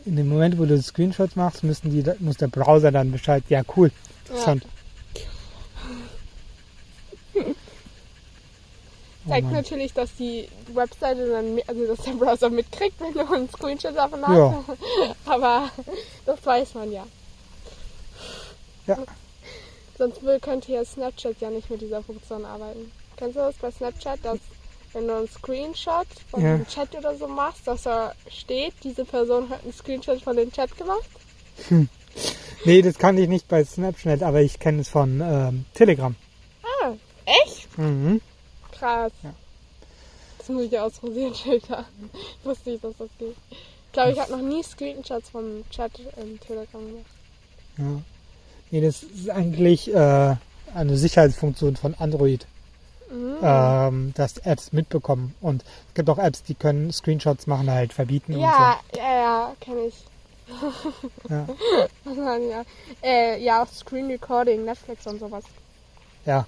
In 0.05 0.15
dem 0.15 0.29
Moment, 0.29 0.57
wo 0.57 0.65
du 0.65 0.81
Screenshots 0.81 1.35
machst, 1.35 1.63
müssen 1.63 1.91
die, 1.91 2.03
muss 2.19 2.37
der 2.37 2.47
Browser 2.47 2.91
dann 2.91 3.11
Bescheid. 3.11 3.43
Ja, 3.49 3.61
cool. 3.75 3.91
Interessant. 4.25 4.65
Oh 9.27 9.29
Zeigt 9.29 9.51
natürlich, 9.51 9.93
dass 9.93 10.15
die 10.15 10.47
Webseite 10.73 11.29
dann, 11.29 11.59
also 11.67 11.87
dass 11.87 12.05
der 12.05 12.13
Browser 12.13 12.49
mitkriegt, 12.49 12.99
wenn 13.01 13.13
du 13.13 13.31
einen 13.31 13.49
Screenshot 13.49 13.95
davon 13.95 14.25
hast. 14.25 14.37
Ja. 14.37 14.63
Aber 15.25 15.69
das 16.25 16.45
weiß 16.45 16.75
man 16.75 16.91
ja. 16.91 17.05
Ja. 18.87 18.97
Sonst 19.97 20.21
könnte 20.41 20.71
ja 20.71 20.85
Snapchat 20.85 21.35
ja 21.39 21.49
nicht 21.49 21.69
mit 21.69 21.81
dieser 21.81 22.03
Funktion 22.03 22.45
arbeiten. 22.45 22.91
Kennst 23.15 23.35
du 23.35 23.39
das 23.39 23.55
bei 23.55 23.71
Snapchat, 23.71 24.19
dass 24.23 24.37
wenn 24.93 25.07
du 25.07 25.15
einen 25.17 25.27
Screenshot 25.27 26.07
von 26.29 26.41
Ja. 26.43 26.53
einem 26.55 26.67
Chat 26.67 26.95
oder 26.95 27.15
so 27.17 27.27
machst, 27.27 27.67
dass 27.67 27.83
da 27.83 28.13
steht, 28.29 28.73
diese 28.83 29.05
Person 29.05 29.49
hat 29.49 29.63
einen 29.63 29.73
Screenshot 29.73 30.21
von 30.21 30.35
dem 30.37 30.51
Chat 30.51 30.75
gemacht? 30.77 31.09
Nee, 32.65 32.81
das 32.81 32.97
kann 32.97 33.17
ich 33.17 33.27
nicht 33.27 33.47
bei 33.47 33.63
Snapchat, 33.63 34.23
aber 34.23 34.41
ich 34.41 34.59
kenne 34.59 34.81
es 34.81 34.89
von 34.89 35.21
ähm, 35.21 35.65
Telegram. 35.73 36.15
Ah, 36.63 36.93
echt? 37.25 37.77
Mhm. 37.77 38.21
Krass. 38.71 39.11
Ja. 39.23 39.33
Das 40.37 40.49
muss 40.49 40.63
ich 40.63 40.71
ja 40.71 40.85
ausprobieren 40.85 41.33
später. 41.35 41.85
Ich 42.39 42.45
wusste 42.45 42.69
nicht, 42.71 42.83
dass 42.83 42.95
das 42.97 43.09
geht. 43.19 43.35
Ich 43.51 43.91
glaube, 43.91 44.11
ich 44.11 44.19
habe 44.19 44.31
noch 44.31 44.41
nie 44.41 44.63
Screenshots 44.63 45.29
vom 45.29 45.63
Chat 45.71 45.91
im 46.21 46.39
Telegram 46.39 46.85
gemacht. 46.85 47.05
Ja. 47.77 48.01
Nee, 48.71 48.81
das 48.81 49.03
ist 49.03 49.29
eigentlich 49.29 49.93
äh, 49.93 50.35
eine 50.75 50.97
Sicherheitsfunktion 50.97 51.75
von 51.77 51.95
Android, 51.95 52.45
Mhm. 53.09 53.37
ähm, 53.41 54.13
dass 54.15 54.37
Apps 54.39 54.73
mitbekommen. 54.73 55.33
Und 55.39 55.63
es 55.87 55.93
gibt 55.93 56.09
auch 56.09 56.17
Apps, 56.17 56.43
die 56.43 56.55
können 56.55 56.91
Screenshots 56.91 57.47
machen, 57.47 57.69
halt 57.71 57.93
verbieten 57.93 58.33
Ja, 58.37 58.77
ja, 58.95 59.15
ja, 59.15 59.55
kenne 59.61 59.79
ich. 59.87 59.95
und 60.49 60.73
so. 61.23 61.33
Ja. 61.33 61.47
Ja? 62.53 62.65
Äh, 63.03 63.41
ja, 63.43 63.63
auch 63.63 63.71
Screen 63.71 64.07
Recording, 64.07 64.65
Netflix 64.65 65.07
und 65.07 65.19
sowas. 65.19 65.43
ja. 66.25 66.45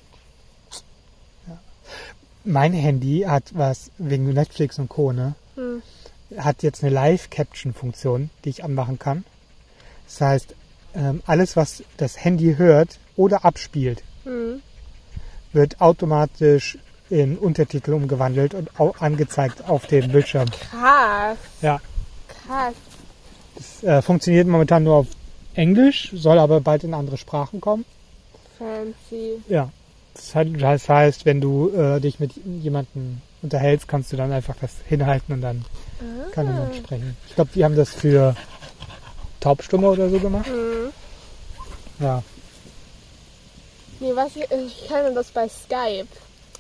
Mein 2.46 2.74
Handy 2.74 3.26
hat 3.28 3.44
was 3.54 3.92
wegen 3.98 4.34
Netflix 4.34 4.80
und 4.80 4.88
Co. 4.90 5.12
Ne? 5.12 5.36
Hm. 5.56 5.82
Hat 6.38 6.64
jetzt 6.64 6.84
eine 6.84 6.94
Live-Caption-Funktion, 6.94 8.30
die 8.46 8.50
ich 8.50 8.64
anmachen 8.64 8.98
kann. 8.98 9.26
Das 10.08 10.22
heißt, 10.22 10.56
ähm, 10.96 11.22
alles, 11.26 11.56
was 11.56 11.84
das 11.98 12.24
Handy 12.24 12.56
hört 12.58 13.00
oder 13.16 13.46
abspielt, 13.46 14.04
Hm. 14.26 14.62
wird 15.54 15.82
automatisch 15.82 16.78
in 17.10 17.38
Untertitel 17.38 17.94
umgewandelt 17.94 18.54
und 18.54 18.80
auch 18.80 19.00
angezeigt 19.02 19.68
auf 19.68 19.88
dem 19.88 20.12
Bildschirm. 20.12 20.48
Krass. 20.52 21.38
Ja, 21.62 21.80
Krass. 22.46 22.74
das 23.56 23.84
äh, 23.84 24.02
funktioniert 24.02 24.48
momentan 24.48 24.84
nur 24.84 24.96
auf 24.96 25.08
Englisch, 25.56 26.12
soll 26.14 26.38
aber 26.38 26.62
bald 26.62 26.84
in 26.84 26.94
andere 26.94 27.18
Sprachen 27.18 27.60
kommen. 27.62 27.84
Fancy. 28.58 29.42
Ja, 29.48 29.70
das 30.14 30.88
heißt, 30.90 31.26
wenn 31.26 31.42
du 31.42 31.70
äh, 31.70 32.00
dich 32.00 32.20
mit 32.20 32.34
jemandem 32.62 33.22
unterhältst, 33.42 33.88
kannst 33.88 34.12
du 34.12 34.18
dann 34.18 34.32
einfach 34.32 34.56
das 34.62 34.72
hinhalten 34.88 35.34
und 35.34 35.42
dann 35.42 35.66
kann 36.34 36.48
Ah. 36.48 36.52
jemand 36.52 36.76
sprechen. 36.76 37.18
Ich 37.28 37.36
glaube, 37.36 37.50
die 37.56 37.64
haben 37.64 37.76
das 37.76 37.90
für 37.90 38.36
Taubstumme 39.40 39.88
oder 39.90 40.10
so 40.10 40.20
gemacht. 40.20 40.46
Hm. 40.48 40.69
Ja, 42.00 42.24
Nee, 44.02 44.16
was 44.16 44.34
ich, 44.38 44.50
ich 44.50 44.88
kenne 44.88 45.14
das 45.14 45.30
bei 45.32 45.50
Skype. 45.50 46.08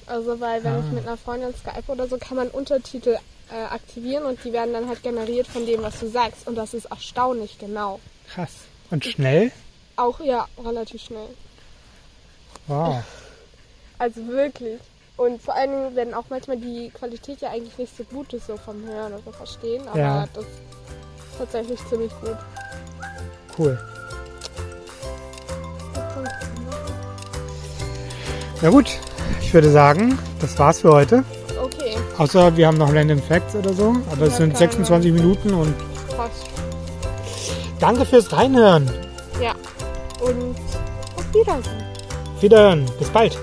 Also 0.08 0.40
weil 0.42 0.62
wenn 0.64 0.74
Ah. 0.74 0.80
ich 0.86 0.92
mit 0.92 1.08
einer 1.08 1.16
Freundin 1.16 1.54
Skype 1.56 1.84
oder 1.90 2.06
so, 2.08 2.18
kann 2.18 2.36
man 2.36 2.50
Untertitel 2.50 3.18
äh, 3.50 3.64
aktivieren 3.74 4.26
und 4.26 4.44
die 4.44 4.52
werden 4.52 4.74
dann 4.74 4.90
halt 4.90 5.02
generiert 5.04 5.48
von 5.48 5.66
dem, 5.66 5.82
was 5.82 6.00
du 6.02 6.10
sagst. 6.10 6.48
Und 6.48 6.56
das 6.56 6.74
ist 6.74 6.86
erstaunlich 6.86 7.58
genau. 7.58 8.00
krass. 8.28 8.52
Und 8.92 9.06
schnell? 9.06 9.52
Auch 9.96 10.20
ja, 10.20 10.48
relativ 10.64 11.02
schnell. 11.02 11.30
Wow. 12.68 13.04
Also 14.02 14.26
wirklich. 14.28 14.80
Und 15.18 15.42
vor 15.42 15.56
allen 15.56 15.72
Dingen, 15.72 15.96
wenn 15.98 16.14
auch 16.14 16.24
manchmal 16.30 16.56
die 16.56 16.90
Qualität 16.90 17.42
ja 17.42 17.50
eigentlich 17.50 17.78
nicht 17.78 17.98
so 17.98 18.06
gut 18.06 18.32
ist, 18.34 18.48
so 18.48 18.56
vom 18.56 18.82
Hören 18.86 19.14
oder 19.14 19.34
Verstehen, 19.34 19.86
aber 19.90 20.00
Ja. 20.00 20.28
das 20.34 20.46
ist 20.46 20.52
tatsächlich 21.38 21.80
ziemlich 21.90 22.12
gut. 22.22 22.38
Cool. 23.58 23.78
Na 28.62 28.70
gut, 28.70 28.90
ich 29.42 29.54
würde 29.54 29.70
sagen, 29.72 30.18
das 30.42 30.58
war's 30.60 30.82
für 30.82 30.92
heute. 30.92 31.24
Okay, 31.62 31.96
Außer 32.18 32.56
wir 32.58 32.68
haben 32.68 32.78
noch 32.78 32.94
Random 32.94 33.22
Facts 33.22 33.56
oder 33.56 33.74
so, 33.74 33.96
aber 34.12 34.26
es 34.28 34.38
sind 34.38 34.54
keine. 34.54 34.60
26 34.60 35.12
Minuten 35.14 35.54
und 35.54 35.74
passt. 36.16 36.46
danke 37.80 38.06
fürs 38.06 38.32
Reinhören. 38.34 38.90
Ja. 39.42 39.54
Und 40.22 40.56
auf 41.16 41.34
Wiedersehen. 41.34 41.84
Wiederhören. 42.42 42.86
Bis 43.00 43.10
bald. 43.10 43.38